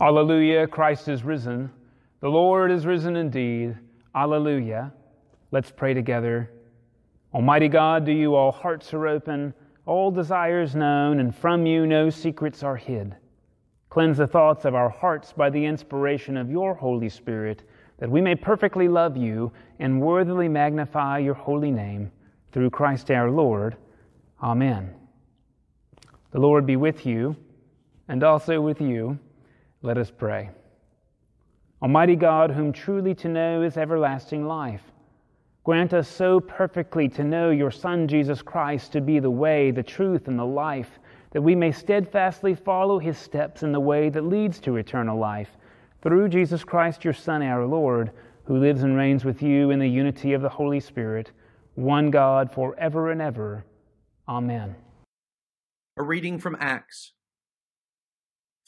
Alleluia, 0.00 0.66
Christ 0.66 1.08
is 1.08 1.22
risen. 1.22 1.70
The 2.20 2.28
Lord 2.28 2.70
is 2.70 2.86
risen 2.86 3.16
indeed. 3.16 3.76
Alleluia. 4.14 4.92
Let's 5.50 5.70
pray 5.70 5.94
together. 5.94 6.50
Almighty 7.34 7.68
God, 7.68 8.06
to 8.06 8.12
you 8.12 8.34
all 8.34 8.52
hearts 8.52 8.92
are 8.94 9.06
open, 9.06 9.54
all 9.86 10.10
desires 10.10 10.74
known, 10.74 11.20
and 11.20 11.34
from 11.34 11.66
you 11.66 11.86
no 11.86 12.10
secrets 12.10 12.62
are 12.62 12.76
hid. 12.76 13.16
Cleanse 13.90 14.18
the 14.18 14.26
thoughts 14.26 14.64
of 14.64 14.74
our 14.74 14.88
hearts 14.88 15.32
by 15.32 15.50
the 15.50 15.64
inspiration 15.64 16.36
of 16.36 16.50
your 16.50 16.74
Holy 16.74 17.08
Spirit, 17.08 17.64
that 17.98 18.10
we 18.10 18.20
may 18.20 18.34
perfectly 18.34 18.88
love 18.88 19.16
you 19.16 19.52
and 19.78 20.00
worthily 20.00 20.48
magnify 20.48 21.18
your 21.18 21.34
holy 21.34 21.70
name. 21.70 22.10
Through 22.52 22.70
Christ 22.70 23.10
our 23.10 23.30
Lord. 23.30 23.76
Amen. 24.42 24.94
The 26.32 26.40
Lord 26.40 26.66
be 26.66 26.76
with 26.76 27.06
you, 27.06 27.36
and 28.08 28.22
also 28.22 28.60
with 28.60 28.80
you. 28.80 29.18
Let 29.82 29.98
us 29.98 30.12
pray. 30.16 30.50
Almighty 31.82 32.14
God, 32.14 32.52
whom 32.52 32.72
truly 32.72 33.14
to 33.16 33.28
know 33.28 33.62
is 33.62 33.76
everlasting 33.76 34.46
life, 34.46 34.82
grant 35.64 35.92
us 35.92 36.08
so 36.08 36.38
perfectly 36.38 37.08
to 37.08 37.24
know 37.24 37.50
your 37.50 37.72
Son, 37.72 38.06
Jesus 38.06 38.42
Christ, 38.42 38.92
to 38.92 39.00
be 39.00 39.18
the 39.18 39.30
way, 39.30 39.72
the 39.72 39.82
truth, 39.82 40.28
and 40.28 40.38
the 40.38 40.44
life, 40.44 41.00
that 41.32 41.42
we 41.42 41.56
may 41.56 41.72
steadfastly 41.72 42.54
follow 42.54 43.00
his 43.00 43.18
steps 43.18 43.64
in 43.64 43.72
the 43.72 43.80
way 43.80 44.08
that 44.08 44.22
leads 44.24 44.60
to 44.60 44.76
eternal 44.76 45.18
life. 45.18 45.56
Through 46.00 46.28
Jesus 46.28 46.62
Christ, 46.62 47.04
your 47.04 47.14
Son, 47.14 47.42
our 47.42 47.66
Lord, 47.66 48.12
who 48.44 48.58
lives 48.58 48.84
and 48.84 48.96
reigns 48.96 49.24
with 49.24 49.42
you 49.42 49.70
in 49.70 49.80
the 49.80 49.88
unity 49.88 50.32
of 50.32 50.42
the 50.42 50.48
Holy 50.48 50.78
Spirit, 50.78 51.32
one 51.74 52.10
God, 52.10 52.52
for 52.52 52.78
ever 52.78 53.10
and 53.10 53.20
ever. 53.20 53.64
Amen. 54.28 54.76
A 55.96 56.02
reading 56.04 56.38
from 56.38 56.56
Acts. 56.60 57.12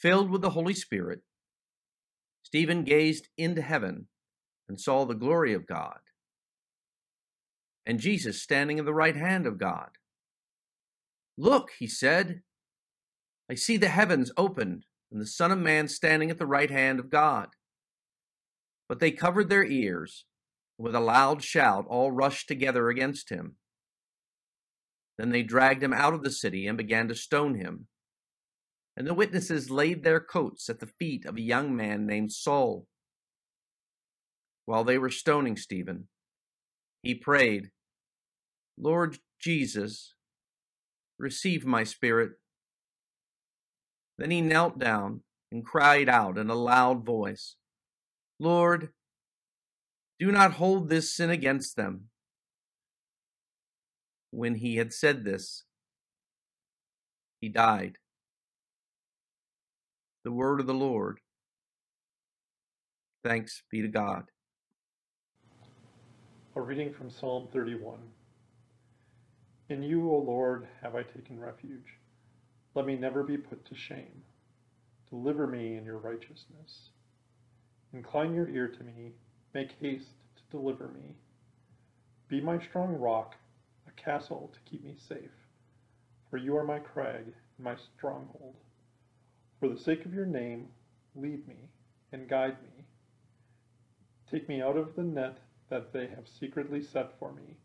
Filled 0.05 0.29
with 0.29 0.43
the 0.43 0.51
Holy 0.51 0.75
Spirit, 0.75 1.21
Stephen 2.43 2.83
gazed 2.83 3.29
into 3.39 3.63
heaven 3.63 4.05
and 4.69 4.79
saw 4.79 5.03
the 5.03 5.15
glory 5.15 5.51
of 5.51 5.65
God, 5.65 5.97
and 7.87 7.99
Jesus 7.99 8.39
standing 8.39 8.77
at 8.77 8.85
the 8.85 8.93
right 8.93 9.15
hand 9.15 9.47
of 9.47 9.57
God. 9.57 9.89
Look, 11.39 11.71
he 11.79 11.87
said, 11.87 12.43
I 13.49 13.55
see 13.55 13.77
the 13.77 13.87
heavens 13.87 14.31
opened 14.37 14.85
and 15.11 15.19
the 15.19 15.25
Son 15.25 15.51
of 15.51 15.57
Man 15.57 15.87
standing 15.87 16.29
at 16.29 16.37
the 16.37 16.45
right 16.45 16.69
hand 16.69 16.99
of 16.99 17.09
God. 17.09 17.47
But 18.87 18.99
they 18.99 19.09
covered 19.09 19.49
their 19.49 19.65
ears. 19.65 20.25
and 20.77 20.85
With 20.85 20.93
a 20.93 20.99
loud 20.99 21.43
shout, 21.43 21.87
all 21.89 22.11
rushed 22.11 22.47
together 22.47 22.89
against 22.89 23.31
him. 23.31 23.55
Then 25.17 25.31
they 25.31 25.41
dragged 25.41 25.81
him 25.81 25.93
out 25.93 26.13
of 26.13 26.21
the 26.21 26.29
city 26.29 26.67
and 26.67 26.77
began 26.77 27.07
to 27.07 27.15
stone 27.15 27.55
him. 27.55 27.87
And 28.97 29.05
the 29.05 29.13
witnesses 29.13 29.69
laid 29.69 30.03
their 30.03 30.21
coats 30.21 30.69
at 30.69 30.79
the 30.79 30.87
feet 30.87 31.25
of 31.25 31.35
a 31.35 31.41
young 31.41 31.75
man 31.75 32.05
named 32.05 32.31
Saul. 32.31 32.87
While 34.65 34.83
they 34.83 34.97
were 34.97 35.09
stoning 35.09 35.57
Stephen, 35.57 36.07
he 37.03 37.13
prayed, 37.13 37.71
Lord 38.77 39.17
Jesus, 39.39 40.13
receive 41.19 41.65
my 41.65 41.83
spirit. 41.83 42.31
Then 44.17 44.31
he 44.31 44.41
knelt 44.41 44.79
down 44.79 45.21
and 45.51 45.65
cried 45.65 46.07
out 46.07 46.37
in 46.37 46.49
a 46.49 46.55
loud 46.55 47.05
voice, 47.05 47.57
Lord, 48.39 48.89
do 50.19 50.31
not 50.31 50.53
hold 50.53 50.89
this 50.89 51.13
sin 51.13 51.29
against 51.29 51.75
them. 51.75 52.05
When 54.31 54.55
he 54.55 54.77
had 54.77 54.93
said 54.93 55.25
this, 55.25 55.65
he 57.41 57.49
died 57.49 57.97
the 60.25 60.31
word 60.31 60.59
of 60.59 60.65
the 60.65 60.73
Lord. 60.73 61.19
Thanks 63.23 63.61
be 63.69 63.83
to 63.83 63.87
God. 63.87 64.23
A 66.55 66.61
reading 66.61 66.91
from 66.91 67.11
Psalm 67.11 67.47
31. 67.53 67.99
In 69.69 69.83
you, 69.83 70.09
O 70.09 70.17
Lord, 70.17 70.67
have 70.81 70.95
I 70.95 71.03
taken 71.03 71.39
refuge. 71.39 71.99
Let 72.73 72.87
me 72.87 72.95
never 72.95 73.21
be 73.21 73.37
put 73.37 73.65
to 73.65 73.75
shame. 73.75 74.23
Deliver 75.11 75.45
me 75.45 75.77
in 75.77 75.85
your 75.85 75.99
righteousness. 75.99 76.89
Incline 77.93 78.33
your 78.33 78.49
ear 78.49 78.67
to 78.67 78.83
me. 78.83 79.11
Make 79.53 79.73
haste 79.79 80.15
to 80.37 80.57
deliver 80.57 80.87
me. 80.87 81.13
Be 82.29 82.41
my 82.41 82.57
strong 82.57 82.95
rock, 82.95 83.35
a 83.87 83.91
castle 83.91 84.51
to 84.53 84.71
keep 84.71 84.83
me 84.83 84.95
safe. 85.07 85.45
For 86.31 86.37
you 86.37 86.57
are 86.57 86.63
my 86.63 86.79
crag 86.79 87.25
and 87.25 87.63
my 87.63 87.75
stronghold. 87.75 88.55
For 89.59 89.69
the 89.69 89.79
sake 89.79 90.05
of 90.05 90.13
your 90.13 90.25
name, 90.25 90.67
lead 91.15 91.47
me 91.47 91.69
and 92.11 92.27
guide 92.27 92.61
me. 92.61 92.85
Take 94.29 94.49
me 94.49 94.61
out 94.61 94.77
of 94.77 94.95
the 94.95 95.03
net 95.03 95.37
that 95.69 95.93
they 95.93 96.07
have 96.07 96.27
secretly 96.27 96.81
set 96.81 97.17
for 97.19 97.31
me, 97.31 97.57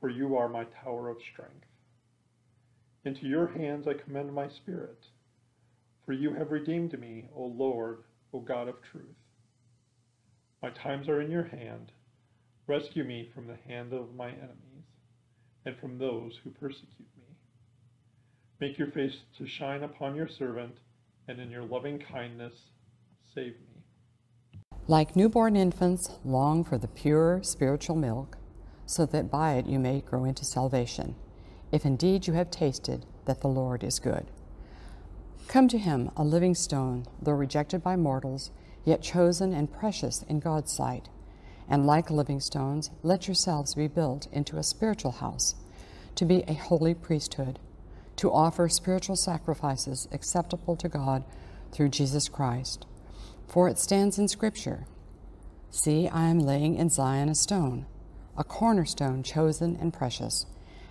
for 0.00 0.08
you 0.08 0.36
are 0.36 0.48
my 0.48 0.64
tower 0.64 1.08
of 1.08 1.20
strength. 1.20 1.66
Into 3.04 3.26
your 3.26 3.46
hands 3.46 3.86
I 3.86 3.94
commend 3.94 4.32
my 4.32 4.48
spirit, 4.48 5.06
for 6.04 6.12
you 6.12 6.34
have 6.34 6.50
redeemed 6.50 6.98
me, 6.98 7.28
O 7.34 7.44
Lord, 7.44 8.04
O 8.32 8.40
God 8.40 8.68
of 8.68 8.82
truth. 8.82 9.16
My 10.62 10.70
times 10.70 11.08
are 11.08 11.20
in 11.20 11.30
your 11.30 11.44
hand. 11.44 11.92
Rescue 12.66 13.04
me 13.04 13.30
from 13.34 13.46
the 13.46 13.58
hand 13.68 13.92
of 13.92 14.14
my 14.14 14.28
enemies 14.28 14.86
and 15.64 15.76
from 15.76 15.98
those 15.98 16.38
who 16.42 16.50
persecute 16.50 17.08
me. 17.16 17.36
Make 18.60 18.78
your 18.78 18.90
face 18.90 19.18
to 19.38 19.46
shine 19.46 19.82
upon 19.82 20.16
your 20.16 20.28
servant 20.28 20.78
and 21.28 21.40
in 21.40 21.50
your 21.50 21.64
loving 21.64 21.98
kindness, 21.98 22.54
save 23.34 23.54
me. 23.54 23.82
Like 24.86 25.16
newborn 25.16 25.56
infants, 25.56 26.10
long 26.24 26.62
for 26.62 26.78
the 26.78 26.88
pure 26.88 27.40
spiritual 27.42 27.96
milk, 27.96 28.38
so 28.86 29.04
that 29.06 29.30
by 29.30 29.54
it 29.54 29.66
you 29.66 29.78
may 29.78 30.00
grow 30.00 30.24
into 30.24 30.44
salvation, 30.44 31.16
if 31.72 31.84
indeed 31.84 32.26
you 32.26 32.34
have 32.34 32.50
tasted 32.50 33.04
that 33.24 33.40
the 33.40 33.48
Lord 33.48 33.82
is 33.82 33.98
good. 33.98 34.26
Come 35.48 35.66
to 35.68 35.78
him, 35.78 36.10
a 36.16 36.24
living 36.24 36.54
stone, 36.54 37.06
though 37.20 37.32
rejected 37.32 37.82
by 37.82 37.96
mortals, 37.96 38.50
yet 38.84 39.02
chosen 39.02 39.52
and 39.52 39.72
precious 39.72 40.22
in 40.28 40.38
God's 40.38 40.72
sight. 40.72 41.08
And 41.68 41.84
like 41.86 42.10
living 42.10 42.38
stones, 42.40 42.90
let 43.02 43.26
yourselves 43.26 43.74
be 43.74 43.88
built 43.88 44.28
into 44.32 44.56
a 44.56 44.62
spiritual 44.62 45.12
house, 45.12 45.56
to 46.14 46.24
be 46.24 46.44
a 46.46 46.54
holy 46.54 46.94
priesthood 46.94 47.58
to 48.16 48.32
offer 48.32 48.68
spiritual 48.68 49.16
sacrifices 49.16 50.08
acceptable 50.10 50.76
to 50.76 50.88
God 50.88 51.24
through 51.72 51.90
Jesus 51.90 52.28
Christ. 52.28 52.86
For 53.46 53.68
it 53.68 53.78
stands 53.78 54.18
in 54.18 54.28
Scripture 54.28 54.86
See, 55.70 56.08
I 56.08 56.28
am 56.28 56.38
laying 56.38 56.76
in 56.76 56.88
Zion 56.88 57.28
a 57.28 57.34
stone, 57.34 57.86
a 58.36 58.44
cornerstone 58.44 59.22
chosen 59.22 59.76
and 59.76 59.92
precious, 59.92 60.46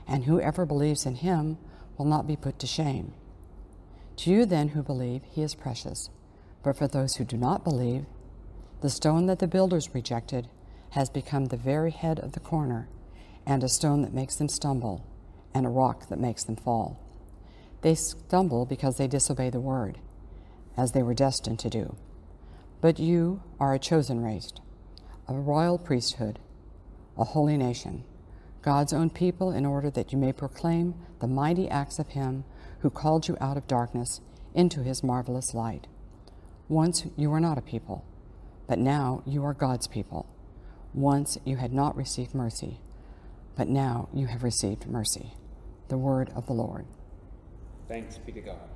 and 0.07 0.25
whoever 0.25 0.65
believes 0.65 1.05
in 1.05 1.15
him 1.15 1.57
will 1.97 2.05
not 2.05 2.27
be 2.27 2.35
put 2.35 2.59
to 2.59 2.67
shame. 2.67 3.13
To 4.17 4.29
you 4.29 4.45
then 4.45 4.69
who 4.69 4.83
believe, 4.83 5.23
he 5.23 5.41
is 5.41 5.55
precious. 5.55 6.09
But 6.63 6.77
for 6.77 6.87
those 6.87 7.15
who 7.15 7.23
do 7.23 7.37
not 7.37 7.63
believe, 7.63 8.05
the 8.81 8.89
stone 8.89 9.25
that 9.25 9.39
the 9.39 9.47
builders 9.47 9.93
rejected 9.93 10.47
has 10.91 11.09
become 11.09 11.45
the 11.45 11.57
very 11.57 11.91
head 11.91 12.19
of 12.19 12.33
the 12.33 12.39
corner, 12.39 12.87
and 13.45 13.63
a 13.63 13.69
stone 13.69 14.01
that 14.03 14.13
makes 14.13 14.35
them 14.35 14.49
stumble, 14.49 15.05
and 15.53 15.65
a 15.65 15.69
rock 15.69 16.09
that 16.09 16.19
makes 16.19 16.43
them 16.43 16.55
fall. 16.55 16.99
They 17.85 17.93
stumble 17.93 18.65
because 18.65 18.97
they 18.97 19.05
disobey 19.05 19.51
the 19.51 19.59
word, 19.59 19.99
as 20.75 20.93
they 20.93 21.03
were 21.03 21.13
destined 21.13 21.59
to 21.59 21.69
do. 21.69 21.95
But 22.81 22.97
you 22.97 23.43
are 23.59 23.75
a 23.75 23.79
chosen 23.79 24.23
race, 24.23 24.51
a 25.27 25.35
royal 25.35 25.77
priesthood, 25.77 26.39
a 27.15 27.23
holy 27.23 27.57
nation, 27.57 28.03
God's 28.63 28.91
own 28.91 29.11
people, 29.11 29.51
in 29.51 29.67
order 29.67 29.91
that 29.91 30.11
you 30.11 30.17
may 30.17 30.33
proclaim 30.33 30.95
the 31.19 31.27
mighty 31.27 31.69
acts 31.69 31.99
of 31.99 32.07
Him 32.07 32.43
who 32.79 32.89
called 32.89 33.27
you 33.27 33.37
out 33.39 33.55
of 33.55 33.67
darkness 33.67 34.19
into 34.55 34.81
His 34.81 35.03
marvelous 35.03 35.53
light. 35.53 35.85
Once 36.67 37.05
you 37.15 37.29
were 37.29 37.39
not 37.39 37.59
a 37.59 37.61
people, 37.61 38.03
but 38.65 38.79
now 38.79 39.21
you 39.27 39.45
are 39.45 39.53
God's 39.53 39.85
people. 39.85 40.25
Once 40.95 41.37
you 41.45 41.57
had 41.57 41.71
not 41.71 41.95
received 41.95 42.33
mercy, 42.33 42.79
but 43.55 43.69
now 43.69 44.09
you 44.11 44.25
have 44.25 44.41
received 44.41 44.87
mercy. 44.87 45.33
The 45.89 45.99
word 45.99 46.31
of 46.35 46.47
the 46.47 46.53
Lord. 46.53 46.87
Thanks 47.87 48.17
be 48.17 48.31
to 48.31 48.41
God. 48.41 48.74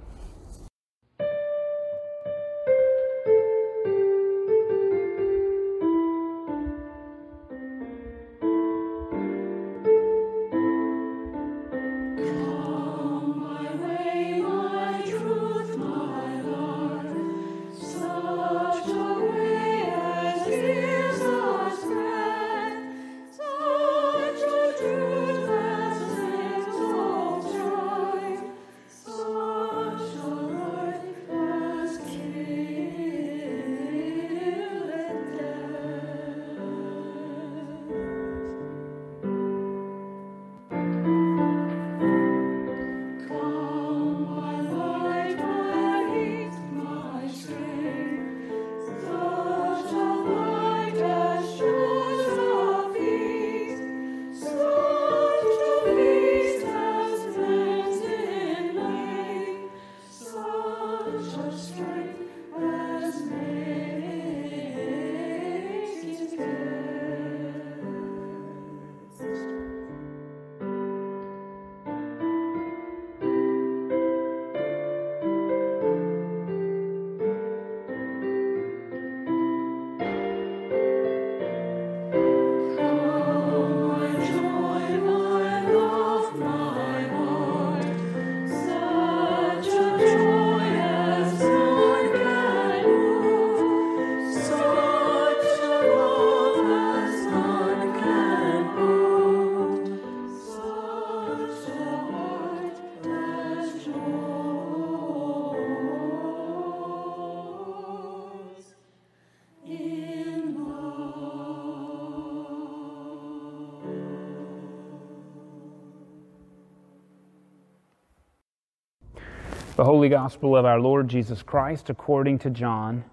The 119.80 119.86
Holy 119.86 120.10
Gospel 120.10 120.58
of 120.58 120.66
our 120.66 120.82
Lord 120.82 121.08
Jesus 121.08 121.42
Christ 121.42 121.90
according 121.90 122.40
to 122.40 122.50
John. 122.50 123.06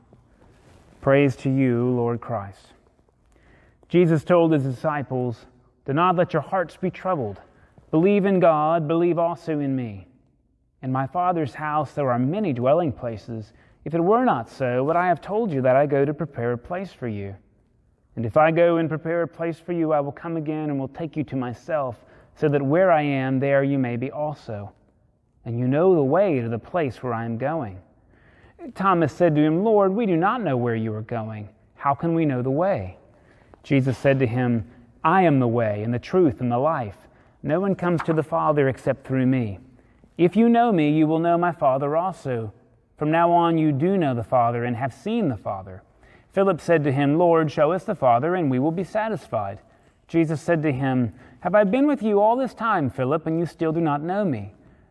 Praise 1.00 1.36
to 1.36 1.48
you, 1.48 1.90
Lord 1.90 2.20
Christ. 2.20 2.72
Jesus 3.88 4.24
told 4.24 4.50
his 4.50 4.64
disciples, 4.64 5.46
Do 5.84 5.92
not 5.92 6.16
let 6.16 6.32
your 6.32 6.42
hearts 6.42 6.76
be 6.76 6.90
troubled. 6.90 7.40
Believe 7.92 8.24
in 8.24 8.40
God, 8.40 8.88
believe 8.88 9.16
also 9.16 9.60
in 9.60 9.76
me. 9.76 10.08
In 10.82 10.90
my 10.90 11.06
Father's 11.06 11.54
house 11.54 11.92
there 11.92 12.10
are 12.10 12.18
many 12.18 12.52
dwelling 12.52 12.90
places. 12.90 13.52
If 13.84 13.94
it 13.94 14.00
were 14.00 14.24
not 14.24 14.50
so, 14.50 14.82
would 14.82 14.96
I 14.96 15.06
have 15.06 15.20
told 15.20 15.52
you 15.52 15.62
that 15.62 15.76
I 15.76 15.86
go 15.86 16.04
to 16.04 16.12
prepare 16.12 16.50
a 16.50 16.58
place 16.58 16.90
for 16.90 17.06
you? 17.06 17.36
And 18.16 18.26
if 18.26 18.36
I 18.36 18.50
go 18.50 18.78
and 18.78 18.88
prepare 18.88 19.22
a 19.22 19.28
place 19.28 19.60
for 19.60 19.72
you, 19.72 19.92
I 19.92 20.00
will 20.00 20.10
come 20.10 20.36
again 20.36 20.70
and 20.70 20.80
will 20.80 20.88
take 20.88 21.16
you 21.16 21.22
to 21.22 21.36
myself, 21.36 22.04
so 22.34 22.48
that 22.48 22.60
where 22.60 22.90
I 22.90 23.02
am, 23.02 23.38
there 23.38 23.62
you 23.62 23.78
may 23.78 23.96
be 23.96 24.10
also 24.10 24.72
and 25.46 25.58
you 25.58 25.66
know 25.68 25.94
the 25.94 26.02
way 26.02 26.40
to 26.40 26.48
the 26.48 26.58
place 26.58 27.02
where 27.02 27.14
I 27.14 27.24
am 27.24 27.38
going. 27.38 27.78
Thomas 28.74 29.12
said 29.12 29.36
to 29.36 29.40
him, 29.40 29.62
Lord, 29.62 29.92
we 29.92 30.04
do 30.04 30.16
not 30.16 30.42
know 30.42 30.56
where 30.56 30.74
you 30.74 30.92
are 30.92 31.02
going. 31.02 31.48
How 31.76 31.94
can 31.94 32.14
we 32.14 32.26
know 32.26 32.42
the 32.42 32.50
way? 32.50 32.98
Jesus 33.62 33.96
said 33.96 34.18
to 34.18 34.26
him, 34.26 34.68
I 35.04 35.22
am 35.22 35.38
the 35.38 35.46
way 35.46 35.84
and 35.84 35.94
the 35.94 36.00
truth 36.00 36.40
and 36.40 36.50
the 36.50 36.58
life. 36.58 36.96
No 37.44 37.60
one 37.60 37.76
comes 37.76 38.02
to 38.02 38.12
the 38.12 38.24
Father 38.24 38.68
except 38.68 39.06
through 39.06 39.26
me. 39.26 39.60
If 40.18 40.34
you 40.34 40.48
know 40.48 40.72
me, 40.72 40.90
you 40.90 41.06
will 41.06 41.20
know 41.20 41.38
my 41.38 41.52
Father 41.52 41.96
also. 41.96 42.52
From 42.96 43.12
now 43.12 43.30
on, 43.30 43.56
you 43.56 43.70
do 43.70 43.96
know 43.96 44.14
the 44.14 44.24
Father 44.24 44.64
and 44.64 44.74
have 44.76 44.92
seen 44.92 45.28
the 45.28 45.36
Father. 45.36 45.82
Philip 46.32 46.60
said 46.60 46.82
to 46.84 46.92
him, 46.92 47.18
Lord, 47.18 47.52
show 47.52 47.70
us 47.70 47.84
the 47.84 47.94
Father, 47.94 48.34
and 48.34 48.50
we 48.50 48.58
will 48.58 48.72
be 48.72 48.84
satisfied. 48.84 49.60
Jesus 50.08 50.40
said 50.40 50.62
to 50.62 50.72
him, 50.72 51.12
Have 51.40 51.54
I 51.54 51.64
been 51.64 51.86
with 51.86 52.02
you 52.02 52.20
all 52.20 52.36
this 52.36 52.52
time, 52.52 52.90
Philip, 52.90 53.26
and 53.26 53.38
you 53.38 53.46
still 53.46 53.72
do 53.72 53.80
not 53.80 54.02
know 54.02 54.24
me? 54.24 54.52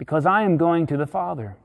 because 0.00 0.24
I 0.24 0.44
am 0.44 0.56
going 0.56 0.86
to 0.86 0.96
the 0.96 1.06
Father. 1.06 1.58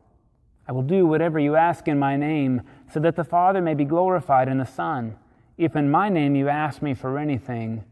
I 0.68 0.74
will 0.74 0.82
do 0.82 1.08
whatever 1.08 1.40
you 1.40 1.56
ask 1.56 1.88
in 1.88 1.98
my 1.98 2.18
name, 2.18 2.64
so 2.94 3.00
that 3.00 3.16
the 3.16 3.24
Father 3.24 3.62
may 3.62 3.76
be 3.76 3.86
glorified 3.86 4.50
in 4.50 4.58
the 4.58 4.66
Son. 4.66 5.16
If 5.58 5.78
in 5.78 5.90
my 5.90 6.10
name 6.10 6.36
you 6.36 6.50
ask 6.50 6.82
me 6.82 6.94
for 6.94 7.18
anything, 7.18 7.86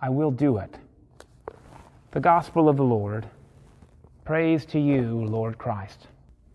I 0.00 0.08
will 0.08 0.30
do 0.30 0.56
it. 0.56 0.78
The 2.12 2.20
Gospel 2.20 2.66
of 2.66 2.78
the 2.78 2.82
Lord. 2.82 3.26
Praise 4.24 4.64
to 4.66 4.80
you, 4.80 5.22
Lord 5.26 5.58
Christ. 5.58 6.06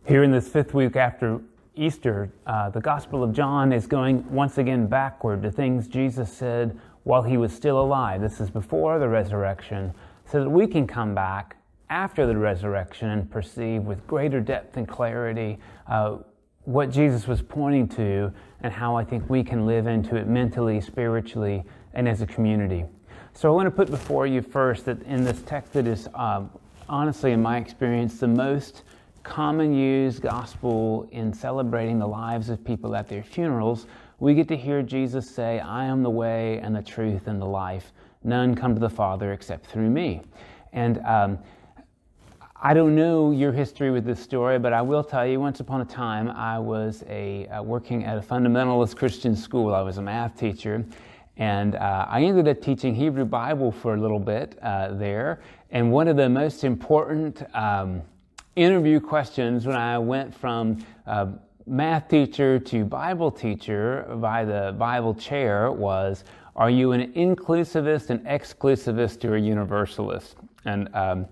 Here 0.07 0.24
in 0.24 0.31
this 0.31 0.47
fifth 0.47 0.74
week 0.74 0.95
after 0.95 1.39
Easter, 1.75 2.31
uh, 2.47 2.71
the 2.71 2.81
Gospel 2.81 3.24
of 3.24 3.31
John 3.31 3.71
is 3.71 3.86
going 3.86 4.27
once 4.33 4.57
again 4.57 4.88
backward 4.88 5.44
to 5.44 5.51
things 5.51 5.88
Jesus 5.88 6.33
said 6.33 6.80
while 7.03 7.21
he 7.21 7.38
was 7.38 7.53
still 7.53 7.80
alive. 7.80 8.21
This 8.21 8.42
is 8.42 8.50
before 8.50 8.97
the 8.97 9.07
resurrection, 9.07 9.94
so 10.25 10.44
that 10.44 10.50
we 10.50 10.65
can 10.65 10.88
come 10.88 11.13
back 11.13 11.57
after 11.90 12.26
the 12.26 12.36
resurrection 12.36 13.10
and 13.10 13.30
perceive 13.30 13.84
with 13.84 14.06
greater 14.08 14.40
depth 14.40 14.78
and 14.78 14.88
clarity 14.88 15.58
uh, 15.88 16.18
what 16.64 16.90
Jesus 16.90 17.28
was 17.28 17.42
pointing 17.42 17.88
to 17.90 18.34
and 18.62 18.74
how 18.74 18.96
I 18.96 19.04
think 19.04 19.30
we 19.30 19.44
can 19.44 19.66
live 19.66 19.86
into 19.88 20.16
it 20.16 20.28
mentally, 20.28 20.81
spiritually, 20.81 21.64
and 21.94 22.07
as 22.07 22.21
a 22.21 22.26
community. 22.26 22.86
So 23.33 23.52
I 23.52 23.56
want 23.56 23.68
to 23.68 23.71
put 23.71 23.90
before 23.90 24.26
you 24.26 24.42
first 24.42 24.86
that 24.86 25.02
in 25.04 25.24
this 25.24 25.42
text 25.44 25.74
that 25.74 25.88
is 25.88 26.07
um, 26.16 26.50
honestly, 26.90 27.31
in 27.31 27.42
my 27.42 27.57
experience, 27.57 28.19
the 28.19 28.28
most 28.28 28.83
common 29.24 29.74
used 29.74 30.21
gospel 30.21 31.07
in 31.12 31.33
celebrating 31.33 32.00
the 32.00 32.07
lives 32.07 32.50
of 32.50 32.64
people 32.64 32.95
at 32.95 33.07
their 33.07 33.24
funerals, 33.24 33.88
we 34.19 34.33
get 34.33 34.48
to 34.48 34.56
hear 34.57 34.81
Jesus 34.81 35.30
say, 35.30 35.59
I 35.59 35.86
am 35.86 36.04
the 36.04 36.09
way 36.09 36.59
and 36.59 36.76
the 36.76 36.81
truth 36.81 37.28
and 37.28 37.42
the 37.42 37.45
life. 37.45 37.92
None 38.24 38.56
come 38.56 38.74
to 38.74 38.80
the 38.80 38.90
Father 38.90 39.33
except 39.33 39.66
through 39.66 39.90
me. 39.90 40.21
And 40.74 41.00
um, 41.06 41.40
I 42.62 42.74
don't 42.74 42.95
know 42.95 43.31
your 43.31 43.52
history 43.52 43.92
with 43.92 44.06
this 44.06 44.19
story, 44.19 44.57
but 44.59 44.71
I 44.71 44.81
will 44.81 45.04
tell 45.04 45.28
you 45.28 45.42
once 45.42 45.59
upon 45.59 45.81
a 45.81 45.85
time 45.85 46.30
I 46.30 46.57
was 46.57 47.04
a, 47.09 47.47
uh, 47.47 47.62
working 47.62 48.06
at 48.06 48.18
a 48.18 48.21
fundamentalist 48.21 48.95
Christian 48.95 49.35
school. 49.35 49.76
I 49.76 49.81
was 49.81 49.97
a 49.97 50.02
math 50.02 50.40
teacher, 50.40 50.85
and 51.35 51.76
uh, 51.76 52.06
I 52.07 52.24
ended 52.24 52.47
up 52.47 52.62
teaching 52.62 52.95
Hebrew 52.95 53.26
Bible 53.26 53.74
for 53.74 53.95
a 53.95 54.00
little 54.00 54.21
bit 54.21 54.57
uh, 54.62 54.94
there. 54.94 55.42
And 55.71 55.92
one 55.92 56.07
of 56.07 56.16
the 56.16 56.30
most 56.30 56.64
important 56.64 57.44
um, 57.54 58.02
interview 58.56 59.02
questions 59.02 59.68
when 59.68 59.76
I 59.76 60.00
went 60.00 60.33
from 60.33 60.78
uh, 61.06 61.33
math 61.68 62.07
teacher 62.07 62.57
to 62.57 62.85
Bible 62.85 63.31
teacher 63.31 64.07
by 64.21 64.45
the 64.45 64.74
Bible 64.80 65.14
chair 65.14 65.74
was 65.74 66.24
Are 66.56 66.69
you 66.69 66.94
an 66.94 67.12
inclusivist, 67.14 68.12
an 68.12 68.19
exclusivist, 68.19 69.26
or 69.26 69.35
a 69.35 69.42
universalist? 69.42 70.38
And 70.64 70.88
um, 70.95 71.28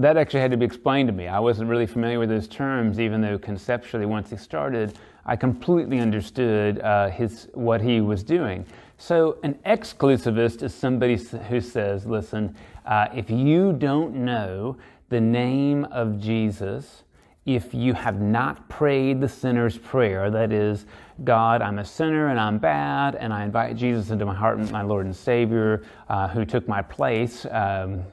that 0.00 0.16
actually 0.16 0.40
had 0.40 0.50
to 0.50 0.56
be 0.56 0.64
explained 0.64 1.08
to 1.08 1.12
me. 1.12 1.28
I 1.28 1.38
wasn't 1.38 1.68
really 1.68 1.86
familiar 1.86 2.18
with 2.18 2.30
those 2.30 2.48
terms, 2.48 2.98
even 2.98 3.20
though 3.20 3.38
conceptually, 3.38 4.06
once 4.06 4.30
he 4.30 4.36
started, 4.36 4.98
I 5.26 5.36
completely 5.36 6.00
understood 6.00 6.80
uh, 6.80 7.10
his, 7.10 7.48
what 7.52 7.82
he 7.82 8.00
was 8.00 8.22
doing. 8.22 8.64
So, 8.96 9.38
an 9.42 9.54
exclusivist 9.66 10.62
is 10.62 10.74
somebody 10.74 11.16
who 11.16 11.60
says, 11.60 12.06
listen, 12.06 12.56
uh, 12.86 13.08
if 13.14 13.30
you 13.30 13.74
don't 13.74 14.14
know 14.14 14.76
the 15.10 15.20
name 15.20 15.84
of 15.84 16.18
Jesus, 16.18 17.02
if 17.44 17.74
you 17.74 17.92
have 17.92 18.20
not 18.20 18.68
prayed 18.68 19.20
the 19.20 19.28
sinner's 19.28 19.76
prayer, 19.76 20.30
that 20.30 20.52
is, 20.52 20.86
God, 21.24 21.60
I'm 21.62 21.78
a 21.78 21.84
sinner 21.84 22.28
and 22.28 22.40
I'm 22.40 22.58
bad, 22.58 23.16
and 23.16 23.32
I 23.32 23.44
invite 23.44 23.76
Jesus 23.76 24.10
into 24.10 24.24
my 24.24 24.34
heart, 24.34 24.58
my 24.70 24.82
Lord 24.82 25.06
and 25.06 25.16
Savior, 25.16 25.82
uh, 26.08 26.28
who 26.28 26.44
took 26.44 26.66
my 26.68 26.80
place. 26.80 27.46
Um, 27.50 28.04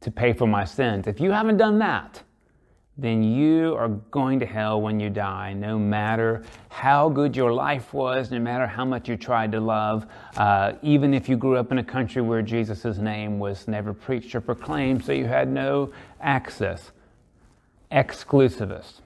to 0.00 0.10
pay 0.10 0.32
for 0.32 0.46
my 0.46 0.64
sins. 0.64 1.06
If 1.06 1.20
you 1.20 1.30
haven't 1.30 1.58
done 1.58 1.78
that, 1.80 2.22
then 2.96 3.22
you 3.22 3.74
are 3.76 3.88
going 3.88 4.38
to 4.40 4.46
hell 4.46 4.80
when 4.80 5.00
you 5.00 5.08
die, 5.08 5.52
no 5.54 5.78
matter 5.78 6.42
how 6.68 7.08
good 7.08 7.34
your 7.34 7.52
life 7.52 7.94
was, 7.94 8.30
no 8.30 8.38
matter 8.38 8.66
how 8.66 8.84
much 8.84 9.08
you 9.08 9.16
tried 9.16 9.52
to 9.52 9.60
love, 9.60 10.06
uh, 10.36 10.72
even 10.82 11.14
if 11.14 11.28
you 11.28 11.36
grew 11.36 11.56
up 11.56 11.72
in 11.72 11.78
a 11.78 11.84
country 11.84 12.20
where 12.20 12.42
Jesus' 12.42 12.98
name 12.98 13.38
was 13.38 13.66
never 13.66 13.94
preached 13.94 14.34
or 14.34 14.40
proclaimed, 14.40 15.04
so 15.04 15.12
you 15.12 15.26
had 15.26 15.48
no 15.48 15.92
access. 16.20 16.92
Exclusivist. 17.90 19.00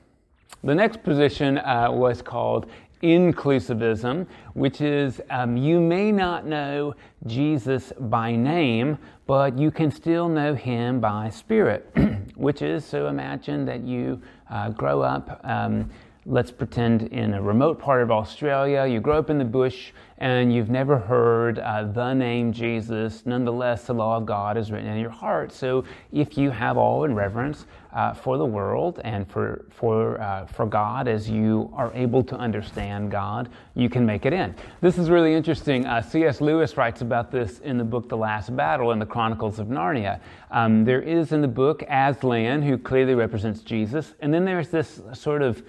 The 0.65 0.75
next 0.75 1.03
position 1.03 1.59
uh, 1.59 1.91
was 1.93 2.23
called 2.23 2.71
inclusivism, 3.05 4.27
which 4.55 4.81
is 4.81 5.21
um, 5.31 5.57
you 5.57 5.79
may 5.79 6.11
not 6.11 6.47
know 6.47 6.95
Jesus 7.27 7.93
by 8.01 8.35
name, 8.35 8.99
but 9.27 9.59
you 9.59 9.71
can 9.71 9.91
still 9.91 10.29
know 10.29 10.55
him 10.55 11.01
by 11.01 11.29
spirit, 11.29 11.87
which 12.35 12.63
is 12.63 12.85
so 12.85 13.09
imagine 13.09 13.67
that 13.67 13.83
you 13.83 14.21
uh, 14.51 14.71
grow 14.71 15.03
up. 15.03 15.41
Um, 15.45 15.91
let's 16.27 16.51
pretend 16.51 17.03
in 17.09 17.35
a 17.35 17.43
remote 17.43 17.79
part 17.79 18.03
of 18.03 18.11
Australia, 18.11 18.87
you 18.87 18.99
grow 18.99 19.19
up 19.19 19.29
in 19.29 19.39
the 19.39 19.45
bush 19.45 19.93
and 20.19 20.55
you've 20.55 20.71
never 20.71 20.97
heard 20.97 21.59
uh, 21.59 21.83
the 21.83 22.15
name 22.15 22.53
Jesus. 22.53 23.27
Nonetheless, 23.27 23.85
the 23.85 23.93
law 23.93 24.17
of 24.17 24.25
God 24.25 24.57
is 24.57 24.73
written 24.73 24.89
in 24.89 24.99
your 24.99 25.11
heart. 25.11 25.53
So 25.53 25.85
if 26.13 26.39
you 26.39 26.51
have 26.51 26.79
all 26.79 27.05
in 27.05 27.15
reverence 27.15 27.67
uh, 27.93 28.15
for 28.15 28.39
the 28.39 28.45
world 28.45 29.01
and 29.05 29.31
for, 29.31 29.67
for, 29.71 30.19
uh, 30.21 30.47
for 30.47 30.65
God 30.65 31.09
as 31.09 31.29
you 31.29 31.71
are 31.75 31.93
able 31.95 32.23
to 32.25 32.37
understand 32.37 33.11
God, 33.11 33.51
you 33.75 33.91
can 33.91 34.07
make 34.07 34.25
it 34.25 34.33
in. 34.33 34.55
This 34.81 34.97
is 34.97 35.11
really 35.11 35.35
interesting. 35.35 35.85
Uh, 35.85 36.01
C.S. 36.01 36.41
Lewis 36.41 36.77
writes 36.79 37.03
about 37.03 37.31
this 37.31 37.59
in 37.59 37.77
the 37.77 37.85
book 37.85 38.09
The 38.09 38.17
Last 38.17 38.57
Battle 38.57 38.93
in 38.93 38.99
the 38.99 39.07
Chronicles 39.07 39.59
of 39.59 39.67
Narnia. 39.67 40.21
Um, 40.51 40.85
there 40.85 41.03
is 41.03 41.33
in 41.33 41.43
the 41.43 41.49
book 41.49 41.83
Aslan, 41.89 42.63
who 42.63 42.79
clearly 42.79 43.15
represents 43.15 43.61
Jesus, 43.61 44.15
and 44.21 44.33
then 44.33 44.47
there's 44.47 44.69
this 44.69 45.03
sort 45.13 45.43
of 45.43 45.63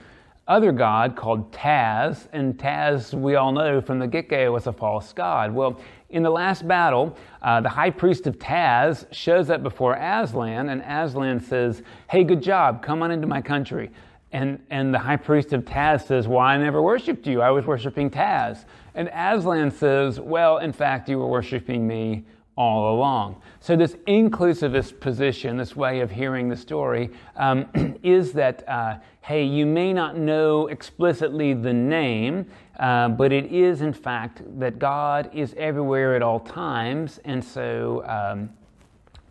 other 0.48 0.72
god 0.72 1.16
called 1.16 1.52
Tash, 1.52 2.18
and 2.32 2.58
Tash, 2.60 3.14
we 3.14 3.36
all 3.36 3.52
know 3.52 3.82
from 3.82 4.00
the 4.00 4.08
get 4.08 4.30
go, 4.30 4.52
was 4.52 4.68
a 4.68 4.74
false 4.74 5.12
god. 5.12 5.52
Well, 5.52 5.80
in 6.10 6.22
the 6.22 6.30
last 6.30 6.68
battle, 6.68 7.18
uh, 7.42 7.62
the 7.62 7.70
high 7.70 7.90
priest 7.90 8.28
of 8.28 8.38
Tash 8.38 9.04
shows 9.12 9.50
up 9.50 9.64
before 9.64 9.96
Aslan, 9.96 10.70
and 10.70 10.84
Aslan 10.84 11.40
says, 11.40 11.82
Hey, 12.10 12.24
good 12.24 12.44
job, 12.44 12.84
come 12.84 13.02
on 13.02 13.12
into 13.12 13.26
my 13.26 13.42
country. 13.42 13.90
And, 14.32 14.62
and 14.70 14.94
the 14.94 15.00
high 15.00 15.18
priest 15.18 15.52
of 15.54 15.66
Tash 15.66 16.06
says, 16.06 16.28
Well, 16.28 16.40
I 16.40 16.58
never 16.58 16.82
worshiped 16.82 17.26
you, 17.26 17.42
I 17.42 17.50
was 17.50 17.66
worshiping 17.66 18.12
Tash. 18.12 18.58
And 18.94 19.10
Aslan 19.14 19.72
says, 19.72 20.20
Well, 20.20 20.60
in 20.60 20.74
fact, 20.74 21.10
you 21.10 21.18
were 21.18 21.28
worshiping 21.28 21.88
me 21.88 22.24
all 22.58 22.96
along. 22.96 23.42
So, 23.60 23.76
this 23.76 23.96
inclusivist 24.08 25.00
position, 25.00 25.58
this 25.58 25.76
way 25.76 26.00
of 26.00 26.12
hearing 26.12 26.48
the 26.50 26.56
story, 26.56 27.10
um, 27.36 28.00
is 28.04 28.32
that, 28.34 28.68
uh, 28.68 28.98
hey, 29.22 29.44
you 29.44 29.66
may 29.66 29.92
not 29.92 30.18
know 30.18 30.68
explicitly 30.68 31.54
the 31.54 31.74
name, 31.74 32.46
uh, 32.80 33.10
but 33.10 33.32
it 33.32 33.52
is, 33.52 33.82
in 33.82 33.94
fact, 33.94 34.42
that 34.60 34.80
God 34.80 35.30
is 35.34 35.54
everywhere 35.58 36.16
at 36.16 36.22
all 36.22 36.40
times, 36.40 37.20
and 37.26 37.44
so 37.44 38.04
um, 38.08 38.50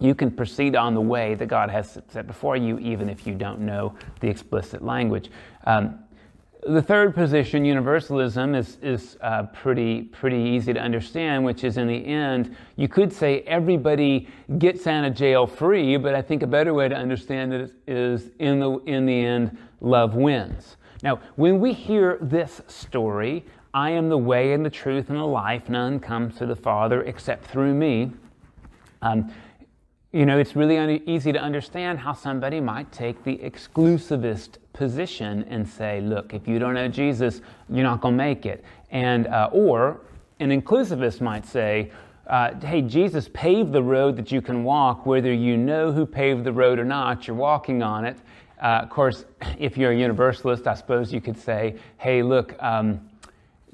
you 0.01 0.15
can 0.15 0.31
proceed 0.31 0.77
on 0.77 0.93
the 0.95 1.01
way 1.01 1.35
that 1.35 1.47
God 1.47 1.71
has 1.71 1.99
set 2.09 2.27
before 2.27 2.57
you, 2.57 2.79
even 2.79 3.09
if 3.09 3.27
you 3.27 3.35
don't 3.35 3.61
know 3.61 3.95
the 4.21 4.29
explicit 4.29 4.85
language. 4.85 5.31
Um, 5.67 5.99
the 6.67 6.83
third 6.83 7.15
position, 7.15 7.65
universalism, 7.65 8.55
is, 8.55 8.79
is 8.83 9.17
uh, 9.21 9.45
pretty, 9.45 10.03
pretty 10.03 10.39
easy 10.39 10.73
to 10.73 10.81
understand, 10.81 11.45
which 11.45 11.65
is 11.65 11.77
in 11.77 11.87
the 11.87 12.07
end, 12.07 12.57
you 12.77 12.89
could 12.89 13.13
say 13.13 13.41
everybody 13.43 14.29
gets 14.59 14.87
out 14.87 15.05
of 15.05 15.15
jail 15.15 15.47
free, 15.47 15.97
but 15.97 16.15
I 16.15 16.23
think 16.23 16.43
a 16.43 16.47
better 16.47 16.73
way 16.73 16.89
to 16.89 16.95
understand 16.95 17.53
it 17.53 17.73
is, 17.87 18.31
in, 18.39 18.61
the, 18.61 18.79
in 18.87 19.07
the 19.07 19.25
end, 19.25 19.59
love 19.81 20.15
wins. 20.15 20.77
Now, 21.03 21.21
when 21.37 21.61
we 21.61 21.73
hear 21.73 22.19
this 22.21 22.63
story, 22.67 23.45
I 23.75 23.91
am 23.91 24.09
the 24.09 24.19
way 24.19 24.53
and 24.53 24.65
the 24.65 24.71
truth 24.71 25.11
and 25.11 25.19
the 25.19 25.25
life, 25.25 25.69
none 25.69 26.01
comes 26.01 26.37
to 26.39 26.47
the 26.47 26.57
Father 26.57 27.03
except 27.03 27.47
through 27.47 27.75
me. 27.75 28.13
Um, 29.03 29.33
you 30.13 30.25
know, 30.25 30.39
it's 30.39 30.55
really 30.55 31.03
easy 31.07 31.33
to 31.33 31.41
understand 31.41 31.99
how 31.99 32.13
somebody 32.13 32.61
might 32.61 32.91
take 32.93 33.25
the 33.25 33.37
exclusivist 33.39 34.59
position 34.75 35.45
and 35.49 35.67
say, 35.67 36.03
look, 36.03 36.35
if 36.35 36.47
you 36.47 36.59
don't 36.59 36.75
know 36.75 36.89
Jesus, 36.89 37.41
you're 37.71 37.85
not 37.85 38.03
going 38.03 38.15
to 38.15 38.19
make 38.19 38.45
it. 38.45 38.63
And, 38.91 39.27
uh, 39.29 39.49
or 39.53 40.01
an 40.41 40.51
inclusivist 40.51 41.23
might 41.23 41.47
say, 41.47 41.91
uh, 42.27 42.59
hey, 42.61 42.83
Jesus 42.83 43.29
paved 43.33 43.73
the 43.73 43.83
road 43.83 44.17
that 44.17 44.31
you 44.33 44.43
can 44.43 44.65
walk, 44.65 45.07
whether 45.07 45.33
you 45.33 45.57
know 45.57 45.93
who 45.93 46.05
paved 46.05 46.45
the 46.45 46.53
road 46.53 46.79
or 46.79 46.85
not, 46.85 47.27
you're 47.27 47.37
walking 47.37 47.83
on 47.83 48.05
it. 48.05 48.19
Uh, 48.63 48.81
of 48.83 48.91
course, 48.91 49.25
if 49.59 49.77
you're 49.77 49.93
a 49.93 49.97
universalist, 49.97 50.67
I 50.67 50.75
suppose 50.75 51.13
you 51.13 51.21
could 51.21 51.39
say, 51.39 51.77
hey, 51.99 52.23
look, 52.23 52.55
um, 52.63 53.09